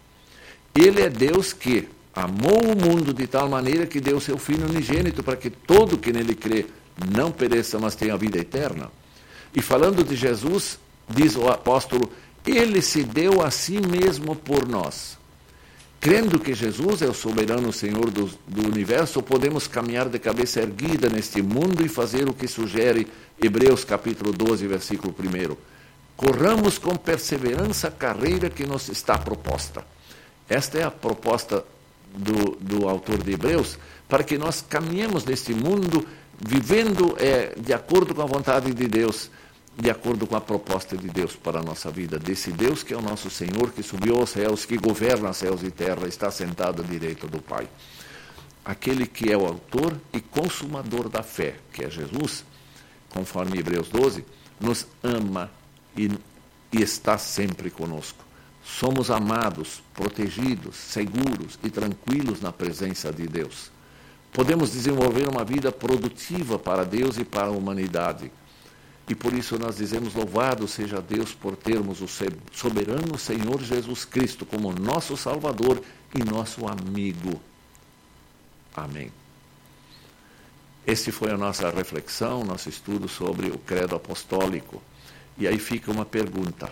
[0.74, 5.22] Ele é Deus que, amou o mundo de tal maneira que deu seu Filho unigênito
[5.22, 6.66] para que todo que nele crê
[7.14, 8.90] não pereça, mas tenha vida eterna.
[9.54, 12.10] E falando de Jesus, diz o apóstolo,
[12.46, 15.18] ele se deu a si mesmo por nós.
[16.01, 21.09] Crendo que Jesus é o soberano Senhor do, do universo, podemos caminhar de cabeça erguida
[21.09, 23.09] neste mundo e fazer o que sugere
[23.42, 25.57] Hebreus capítulo 12, versículo 1.
[26.16, 29.84] Corramos com perseverança a carreira que nos está proposta.
[30.49, 31.64] Esta é a proposta
[32.14, 33.78] do, do autor de Hebreus,
[34.09, 36.07] para que nós caminhemos neste mundo
[36.40, 39.30] vivendo é, de acordo com a vontade de Deus,
[39.78, 42.18] de acordo com a proposta de Deus para a nossa vida.
[42.18, 45.70] Desse Deus que é o nosso Senhor, que subiu aos céus, que governa céus e
[45.70, 47.68] terra, está sentado à direita do Pai.
[48.64, 52.44] Aquele que é o autor e consumador da fé, que é Jesus,
[53.10, 54.24] conforme Hebreus 12,
[54.58, 55.50] nos ama
[55.96, 56.10] e,
[56.72, 58.24] e está sempre conosco.
[58.64, 63.70] Somos amados, protegidos, seguros e tranquilos na presença de Deus.
[64.32, 68.32] Podemos desenvolver uma vida produtiva para Deus e para a humanidade.
[69.09, 72.09] E por isso nós dizemos: Louvado seja Deus por termos o
[72.52, 75.80] soberano Senhor Jesus Cristo como nosso Salvador
[76.14, 77.40] e nosso amigo.
[78.74, 79.12] Amém.
[80.86, 84.82] Esse foi a nossa reflexão, nosso estudo sobre o credo apostólico.
[85.38, 86.70] E aí fica uma pergunta.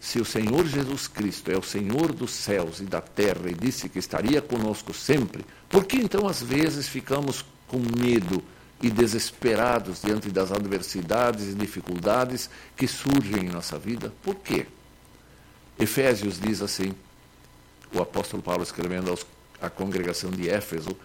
[0.00, 3.88] Se o Senhor Jesus Cristo é o Senhor dos céus e da terra e disse
[3.88, 8.42] que estaria conosco sempre, por que então às vezes ficamos com medo
[8.80, 14.12] e desesperados diante das adversidades e dificuldades que surgem em nossa vida?
[14.22, 14.66] Por quê?
[15.78, 16.94] Efésios diz assim,
[17.92, 19.18] o apóstolo Paulo escrevendo
[19.60, 20.96] à congregação de Éfeso,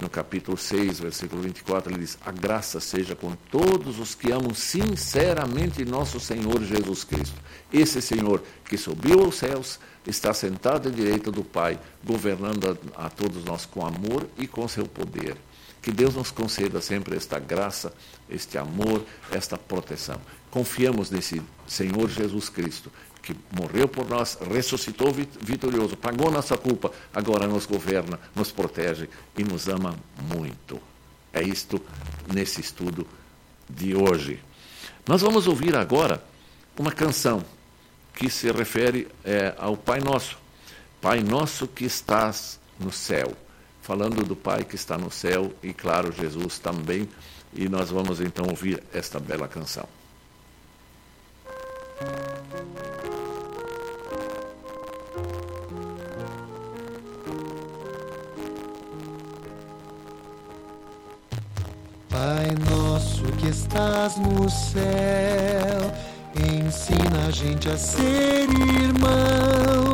[0.00, 4.54] no capítulo 6, versículo 24, ele diz: A graça seja com todos os que amam
[4.54, 7.36] sinceramente nosso Senhor Jesus Cristo.
[7.70, 13.10] Esse Senhor que subiu aos céus, está sentado à direita do Pai, governando a, a
[13.10, 15.36] todos nós com amor e com seu poder.
[15.82, 17.92] Que Deus nos conceda sempre esta graça,
[18.28, 20.20] este amor, esta proteção.
[20.50, 22.90] Confiamos nesse Senhor Jesus Cristo,
[23.22, 29.44] que morreu por nós, ressuscitou vitorioso, pagou nossa culpa, agora nos governa, nos protege e
[29.44, 29.98] nos ama
[30.34, 30.80] muito.
[31.32, 31.80] É isto
[32.32, 33.06] nesse estudo
[33.68, 34.42] de hoje.
[35.06, 36.22] Nós vamos ouvir agora
[36.78, 37.44] uma canção
[38.14, 40.38] que se refere é, ao Pai Nosso.
[41.00, 43.36] Pai Nosso que estás no céu.
[43.90, 47.08] Falando do Pai que está no céu e, claro, Jesus também.
[47.52, 49.84] E nós vamos então ouvir esta bela canção.
[62.08, 64.80] Pai nosso que estás no céu,
[66.36, 69.89] ensina a gente a ser irmão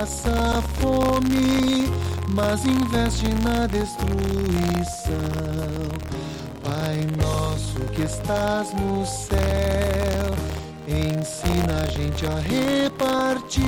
[0.00, 1.92] passa fome,
[2.28, 5.10] mas investe na destruição.
[6.62, 10.34] Pai nosso que estás no céu,
[10.88, 13.64] ensina a gente a repartir.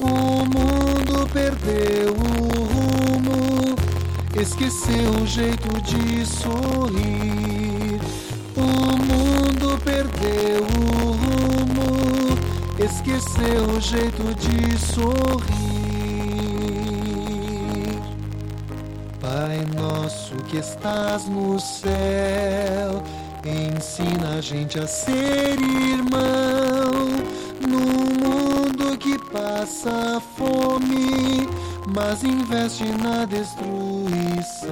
[0.00, 0.06] O
[0.46, 3.76] mundo perdeu o rumo
[4.40, 7.57] esqueceu o jeito de sorrir.
[13.18, 15.48] O jeito de sorrir.
[19.20, 23.02] Pai nosso que estás no céu,
[23.44, 27.08] ensina a gente a ser irmão.
[27.68, 31.48] Num mundo que passa fome,
[31.94, 34.68] mas investe na destruição.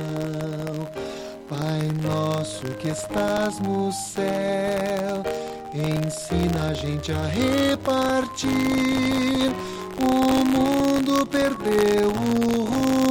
[1.49, 5.06] Pai nosso que estás no céu,
[5.77, 8.51] ensina a gente a repartir.
[9.99, 13.07] O mundo perdeu o rumo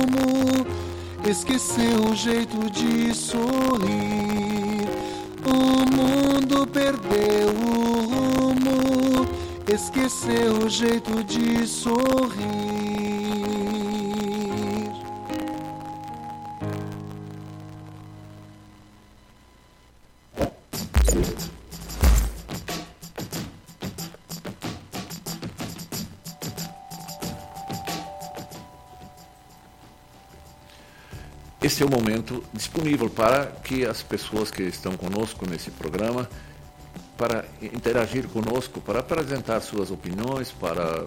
[1.30, 4.88] esqueceu o jeito de sorrir.
[5.46, 9.28] O mundo perdeu o rumo,
[9.68, 12.65] esqueceu o jeito de sorrir.
[31.86, 36.28] O momento disponível para que as pessoas que estão conosco nesse programa,
[37.18, 41.06] para interagir conosco, para apresentar suas opiniões, para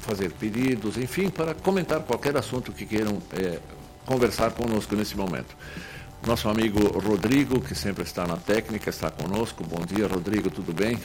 [0.00, 3.58] fazer pedidos, enfim, para comentar qualquer assunto que queiram é,
[4.06, 5.54] conversar conosco nesse momento.
[6.26, 9.64] Nosso amigo Rodrigo, que sempre está na técnica, está conosco.
[9.64, 10.98] Bom dia, Rodrigo, tudo bem?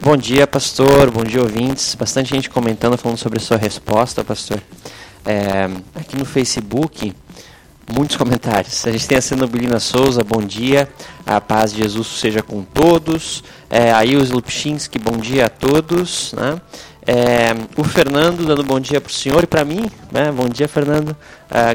[0.00, 1.10] Bom dia, pastor.
[1.10, 1.94] Bom dia, ouvintes.
[1.94, 4.60] Bastante gente comentando, falando sobre a sua resposta, pastor.
[5.24, 7.12] É, aqui no Facebook,
[7.92, 8.86] muitos comentários.
[8.86, 10.88] A gente tem a Senobilina Souza, bom dia.
[11.24, 13.44] A paz de Jesus seja com todos.
[13.70, 16.32] É, a Ilse Lupchinski, bom dia a todos.
[16.32, 16.60] Né?
[17.06, 19.90] É, o Fernando dando bom dia para o senhor e para mim.
[20.10, 20.32] Né?
[20.32, 21.16] Bom dia, Fernando.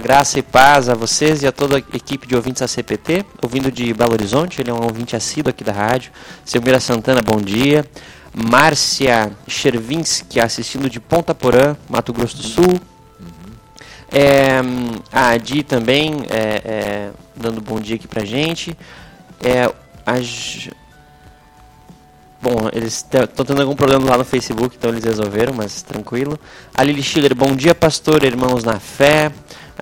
[0.04, 3.72] Graça e paz a vocês e a toda a equipe de ouvintes da CPT, ouvindo
[3.72, 4.62] de Belo Horizonte.
[4.62, 6.12] Ele é um ouvinte assíduo aqui da rádio.
[6.44, 7.86] Silmira Santana, bom dia.
[8.34, 12.82] Márcia Chervinski, assistindo de Ponta Porã, Mato Grosso do Sul.
[14.12, 14.60] É,
[15.12, 18.78] a Adi também é, é, dando bom dia aqui pra gente.
[19.42, 19.72] É,
[20.06, 20.70] as...
[22.42, 26.40] Bom, eles estão tendo algum problema lá no Facebook, então eles resolveram, mas tranquilo.
[26.74, 29.32] A Lili Schiller, bom dia, pastor, irmãos na fé.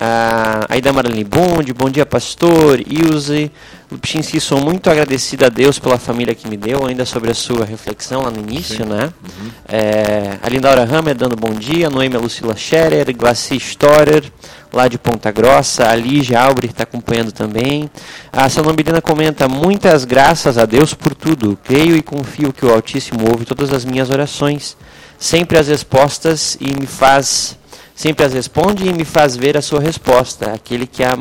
[0.01, 2.79] Ah, Aida Marlene Bond, bom dia, pastor.
[2.79, 3.51] Ilse
[3.91, 7.65] Lupchinski, sou muito agradecida a Deus pela família que me deu, ainda sobre a sua
[7.65, 8.85] reflexão lá no início, Sim.
[8.85, 9.11] né?
[9.21, 9.49] Uhum.
[9.67, 14.31] É, a Lindaura Hammer dando bom dia, Noêmia Lucila Scherer, Glaci Storer,
[14.71, 17.91] lá de Ponta Grossa, a Lígia Albrecht está acompanhando também.
[18.31, 23.29] A Sanobilina comenta, muitas graças a Deus por tudo, creio e confio que o Altíssimo
[23.29, 24.77] ouve todas as minhas orações,
[25.17, 27.59] sempre as respostas e me faz
[27.99, 31.17] sempre as responde e me faz ver a sua resposta, aquele que é,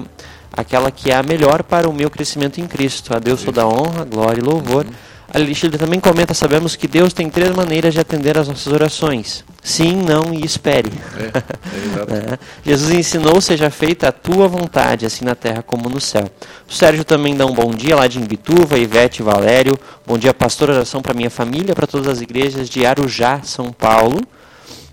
[0.52, 3.12] aquela que é a melhor para o meu crescimento em Cristo.
[3.16, 4.86] A Deus toda honra, glória e louvor.
[4.86, 4.92] Uhum.
[5.34, 9.44] A Lixilda também comenta, sabemos que Deus tem três maneiras de atender as nossas orações.
[9.60, 10.92] Sim, não e espere.
[11.16, 12.38] É, é, é.
[12.64, 16.30] Jesus ensinou, seja feita a tua vontade, assim na terra como no céu.
[16.70, 19.76] O Sérgio também dá um bom dia lá de Imbituva, Ivete, Valério.
[20.06, 24.20] Bom dia, pastor, oração para minha família, para todas as igrejas de Arujá, São Paulo.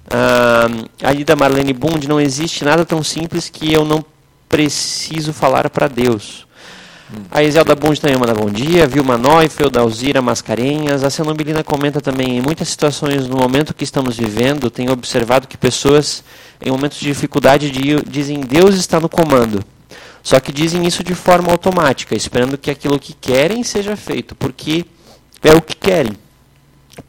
[0.05, 4.05] Uh, ali da Marlene Bund, não existe nada tão simples que eu não
[4.47, 6.45] preciso falar para Deus.
[7.31, 8.87] A Iselda Bund também manda bom dia.
[8.87, 11.03] Vilma Neufeld, Alzira Mascarenhas.
[11.03, 15.57] A Senobilina comenta também: em muitas situações, no momento que estamos vivendo, tenho observado que
[15.57, 16.23] pessoas,
[16.59, 17.71] em momentos de dificuldade,
[18.07, 19.63] dizem Deus está no comando.
[20.23, 24.83] Só que dizem isso de forma automática, esperando que aquilo que querem seja feito, porque
[25.43, 26.13] é o que querem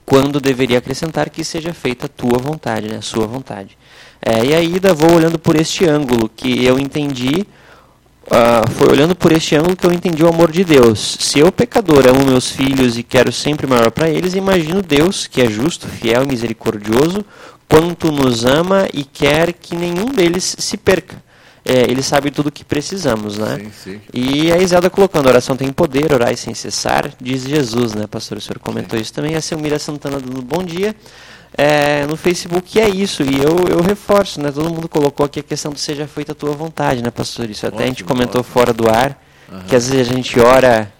[0.04, 3.76] quando deveria acrescentar que seja feita a tua vontade, né, a sua vontade.
[4.20, 7.46] É, e aí ainda vou olhando por este ângulo que eu entendi,
[8.26, 11.16] uh, foi olhando por este ângulo que eu entendi o amor de Deus.
[11.20, 15.42] Se eu, pecador, amo meus filhos e quero sempre maior para eles, imagino Deus, que
[15.42, 17.24] é justo, fiel e misericordioso,
[17.68, 21.25] quanto nos ama e quer que nenhum deles se perca
[21.66, 23.58] é, ele sabe tudo o que precisamos, né?
[23.58, 24.00] Sim, sim.
[24.14, 28.38] E a Iselda colocando, oração tem poder, orai sem cessar, diz Jesus, né, pastor?
[28.38, 29.02] O senhor comentou sim.
[29.02, 29.34] isso também.
[29.34, 30.94] A Selmira Santana dando bom dia.
[31.58, 34.52] É, no Facebook é isso, e eu, eu reforço, né?
[34.52, 37.50] Todo mundo colocou aqui a questão do seja feita a tua vontade, né, pastor?
[37.50, 38.52] Isso até ótimo, a gente comentou ótimo.
[38.52, 39.62] fora do ar, uhum.
[39.66, 40.92] que às vezes a gente ora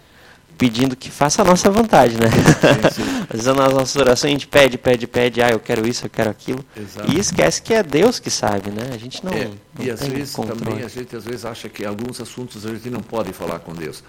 [0.56, 2.28] pedindo que faça a nossa vontade, né?
[2.30, 3.02] Sim, sim.
[3.28, 6.10] Às vezes nas nossas orações a gente pede, pede, pede, ah, eu quero isso, eu
[6.10, 6.64] quero aquilo.
[6.76, 7.10] Exato.
[7.10, 8.90] E esquece que é Deus que sabe, né?
[8.92, 9.32] A gente não.
[9.32, 10.60] É, não e às vezes controle.
[10.60, 13.72] também a gente às vezes acha que alguns assuntos a gente não pode falar com
[13.72, 14.02] Deus.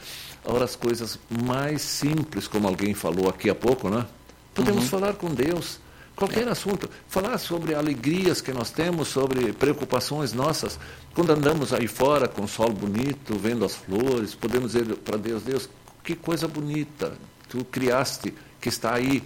[0.46, 4.06] Agora as coisas mais simples, como alguém falou aqui há pouco, né?
[4.54, 4.90] Podemos uhum.
[4.90, 5.80] falar com Deus.
[6.16, 6.52] Qualquer é.
[6.52, 6.90] assunto.
[7.08, 10.80] Falar sobre alegrias que nós temos, sobre preocupações nossas.
[11.14, 15.44] Quando andamos aí fora com o sol bonito, vendo as flores, podemos dizer para Deus,
[15.44, 15.70] Deus,
[16.08, 17.12] que coisa bonita.
[17.50, 19.22] tu criaste, que está aí.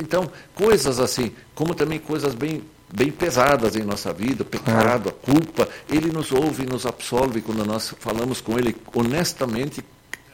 [0.00, 2.62] Então, coisas assim, como também coisas bem
[2.92, 7.40] bem pesadas em nossa vida, o pecado, a culpa, ele nos ouve e nos absolve
[7.40, 9.84] quando nós falamos com ele honestamente,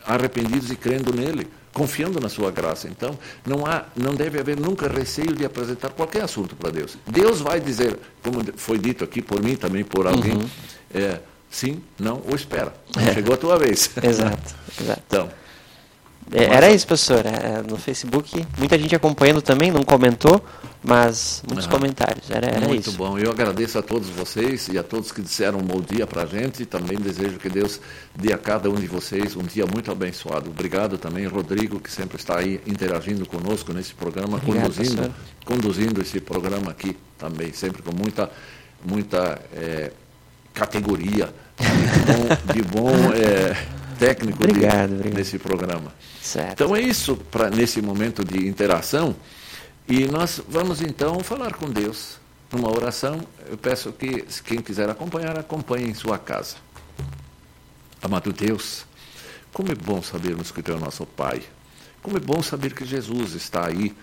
[0.05, 2.86] arrependidos e crendo nele, confiando na sua graça.
[2.86, 6.99] Então, não há, não deve haver nunca receio de apresentar qualquer assunto para Deus.
[7.07, 10.49] Deus vai dizer, como foi dito aqui por mim também por alguém, uhum.
[10.95, 11.18] é,
[11.51, 12.74] sim, não ou espera.
[12.95, 13.14] É.
[13.14, 13.91] Chegou a tua vez.
[14.03, 14.55] Exato.
[14.78, 15.03] exato.
[15.07, 15.30] Então,
[16.33, 17.24] é, era isso, professor.
[17.26, 20.43] É, no Facebook, muita gente acompanhando também, não comentou,
[20.83, 22.31] mas muitos comentários.
[22.31, 22.97] Era, era Muito isso.
[22.97, 23.18] bom.
[23.18, 26.26] Eu agradeço a todos vocês e a todos que disseram um bom dia para a
[26.26, 26.64] gente.
[26.64, 27.81] Também desejo que Deus
[28.14, 30.51] dê a cada um de vocês um dia muito abençoado.
[30.51, 35.14] Obrigado também, Rodrigo, que sempre está aí interagindo conosco nesse programa, Obrigado, conduzindo,
[35.45, 38.31] conduzindo esse programa aqui também, sempre com muita,
[38.85, 39.93] muita é,
[40.55, 45.18] categoria de bom, de bom é, técnico obrigado, de, obrigado.
[45.18, 45.92] nesse programa.
[46.20, 46.53] Certo.
[46.53, 49.14] Então é isso para nesse momento de interação.
[49.86, 52.18] E nós vamos então falar com Deus
[52.51, 53.20] numa oração.
[53.48, 56.57] Eu peço que quem quiser acompanhar, acompanhe em sua casa.
[58.03, 58.86] Amado Deus,
[59.53, 61.42] como é bom sabermos que Tu é o nosso Pai.
[62.03, 63.94] Como é bom saber que Jesus está aí,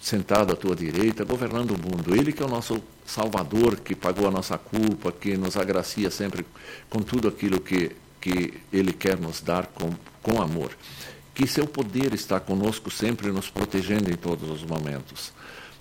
[0.00, 2.14] sentado à tua direita, governando o mundo.
[2.14, 6.46] Ele que é o nosso Salvador, que pagou a nossa culpa, que nos agracia sempre
[6.88, 7.90] com tudo aquilo que
[8.20, 9.90] que Ele quer nos dar com,
[10.22, 10.70] com amor.
[11.34, 15.32] Que seu poder está conosco sempre, nos protegendo em todos os momentos.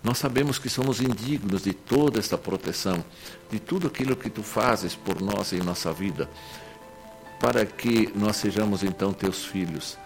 [0.03, 3.03] Nós sabemos que somos indignos de toda esta proteção,
[3.51, 6.29] de tudo aquilo que tu fazes por nós em nossa vida,
[7.39, 9.97] para que nós sejamos então teus filhos.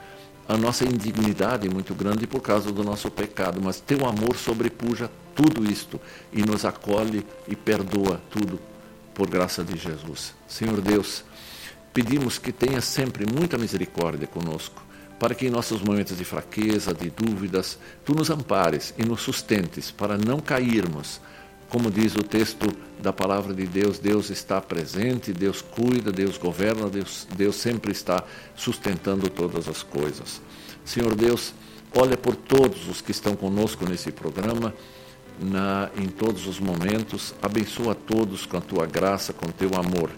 [0.48, 5.10] A nossa indignidade é muito grande por causa do nosso pecado, mas teu amor sobrepuja
[5.36, 6.00] tudo isto
[6.32, 8.60] e nos acolhe e perdoa tudo
[9.14, 10.34] por graça de Jesus.
[10.48, 11.24] Senhor Deus,
[11.94, 14.82] Pedimos que tenha sempre muita misericórdia conosco,
[15.20, 19.92] para que em nossos momentos de fraqueza, de dúvidas, tu nos ampares e nos sustentes
[19.92, 21.22] para não cairmos.
[21.70, 22.66] Como diz o texto
[23.00, 28.24] da palavra de Deus, Deus está presente, Deus cuida, Deus governa, Deus, Deus sempre está
[28.56, 30.42] sustentando todas as coisas.
[30.84, 31.54] Senhor Deus,
[31.96, 34.74] olha por todos os que estão conosco nesse programa,
[35.40, 40.10] na, em todos os momentos, abençoa todos com a tua graça, com o teu amor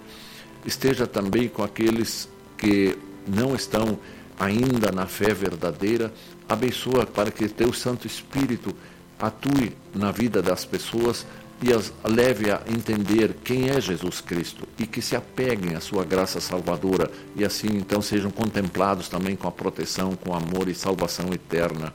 [0.66, 2.98] esteja também com aqueles que
[3.28, 4.00] não estão
[4.40, 6.14] ainda na fé verdadeira.
[6.48, 8.76] Abençoa para que teu Santo Espírito
[9.20, 11.26] atue na vida das pessoas
[11.62, 16.04] e as leve a entender quem é Jesus Cristo e que se apeguem à sua
[16.04, 21.34] graça salvadora e assim então sejam contemplados também com a proteção, com amor e salvação
[21.34, 21.94] eterna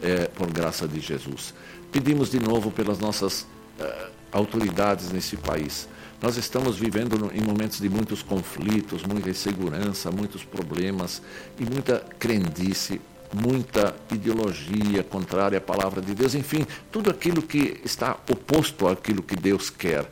[0.00, 1.52] é, por graça de Jesus.
[1.90, 5.88] Pedimos de novo pelas nossas uh, autoridades nesse país
[6.22, 11.22] nós estamos vivendo em momentos de muitos conflitos, muita insegurança, muitos problemas
[11.58, 13.00] e muita crendice,
[13.32, 19.34] muita ideologia contrária à palavra de Deus, enfim, tudo aquilo que está oposto àquilo que
[19.34, 20.10] Deus quer.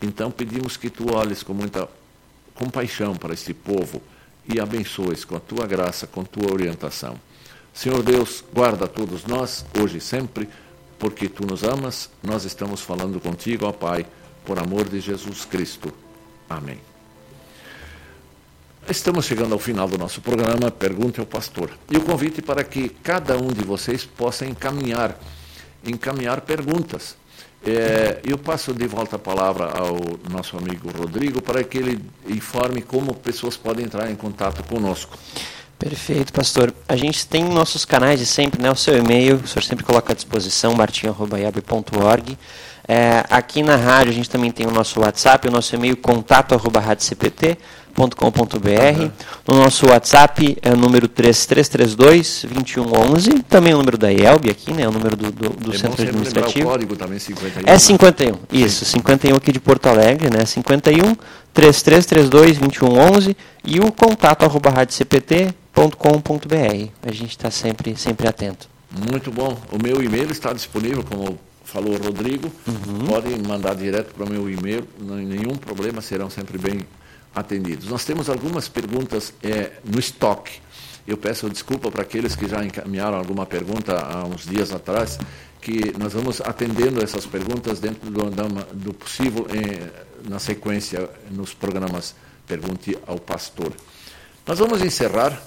[0.00, 1.86] Então pedimos que tu olhes com muita
[2.54, 4.00] compaixão para este povo
[4.48, 7.20] e abençoes com a tua graça, com a tua orientação.
[7.74, 10.48] Senhor Deus, guarda todos nós, hoje e sempre,
[10.98, 14.06] porque tu nos amas, nós estamos falando contigo, ó Pai
[14.48, 15.92] por amor de Jesus Cristo.
[16.48, 16.80] Amém.
[18.88, 21.70] Estamos chegando ao final do nosso programa Pergunte ao Pastor.
[21.90, 25.20] E o convite para que cada um de vocês possa encaminhar,
[25.84, 27.14] encaminhar perguntas.
[27.62, 29.98] É, eu passo de volta a palavra ao
[30.30, 35.18] nosso amigo Rodrigo para que ele informe como pessoas podem entrar em contato conosco.
[35.78, 36.72] Perfeito, pastor.
[36.88, 38.70] A gente tem nossos canais de sempre, né?
[38.70, 42.38] O seu e-mail, o senhor sempre coloca à disposição, martinho.org.
[42.90, 46.54] É, aqui na rádio a gente também tem o nosso WhatsApp, o nosso e-mail contato
[46.54, 46.80] arroba
[49.02, 49.10] uhum.
[49.46, 53.44] No nosso WhatsApp é o número 3332-2111.
[53.48, 54.88] Também o número da IELB aqui, né?
[54.88, 56.66] O número do, do, do é centro administrativo.
[56.66, 57.66] O código também 51.
[57.66, 58.38] É 51, né?
[58.52, 60.46] isso, 51 aqui de Porto Alegre, né?
[60.46, 61.16] 51
[61.52, 64.70] 3332 2111 e o contato arroba
[67.02, 68.68] A gente está sempre, sempre atento.
[69.10, 69.58] Muito bom.
[69.72, 71.36] O meu e-mail está disponível como
[71.72, 73.06] falou o Rodrigo, uhum.
[73.06, 76.80] podem mandar direto para o meu e-mail, nenhum problema, serão sempre bem
[77.34, 77.88] atendidos.
[77.88, 80.60] Nós temos algumas perguntas é, no estoque.
[81.06, 85.18] Eu peço desculpa para aqueles que já encaminharam alguma pergunta há uns dias atrás,
[85.60, 88.30] que nós vamos atendendo essas perguntas dentro do,
[88.72, 89.90] do possível é,
[90.28, 92.14] na sequência nos programas
[92.46, 93.74] Pergunte ao Pastor.
[94.46, 95.38] Nós vamos encerrar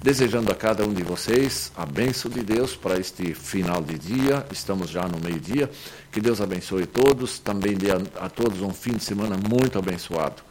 [0.00, 4.46] Desejando a cada um de vocês a bênção de Deus para este final de dia.
[4.50, 5.70] Estamos já no meio-dia.
[6.10, 7.38] Que Deus abençoe todos.
[7.38, 10.42] Também dê a, a todos um fim de semana muito abençoado.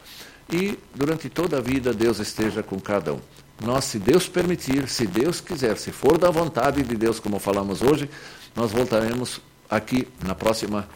[0.50, 3.20] E durante toda a vida, Deus esteja com cada um.
[3.62, 7.80] nós, se Deus permitir, se Deus quiser, se for da vontade de Deus, como falamos
[7.80, 8.10] hoje,
[8.54, 9.40] nós voltaremos
[9.70, 10.88] aqui na próxima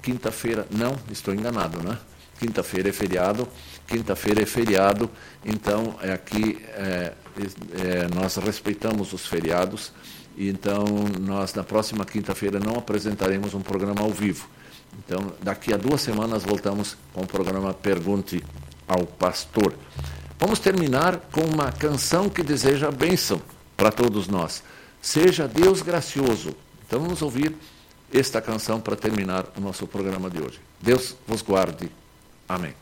[0.00, 0.66] quinta-feira.
[0.70, 1.98] Não, estou enganado, né?
[2.38, 3.46] Quinta-feira é feriado.
[3.86, 5.10] Quinta-feira é feriado,
[5.44, 7.12] então é aqui é,
[7.74, 9.92] é, nós respeitamos os feriados.
[10.36, 10.84] Então
[11.20, 14.48] nós na próxima quinta-feira não apresentaremos um programa ao vivo.
[14.98, 18.42] Então daqui a duas semanas voltamos com o programa Pergunte
[18.88, 19.74] ao Pastor.
[20.38, 23.40] Vamos terminar com uma canção que deseja bênção
[23.76, 24.62] para todos nós.
[25.00, 26.54] Seja Deus gracioso.
[26.86, 27.54] Então vamos ouvir
[28.12, 30.60] esta canção para terminar o nosso programa de hoje.
[30.80, 31.90] Deus vos guarde.
[32.48, 32.81] Amém.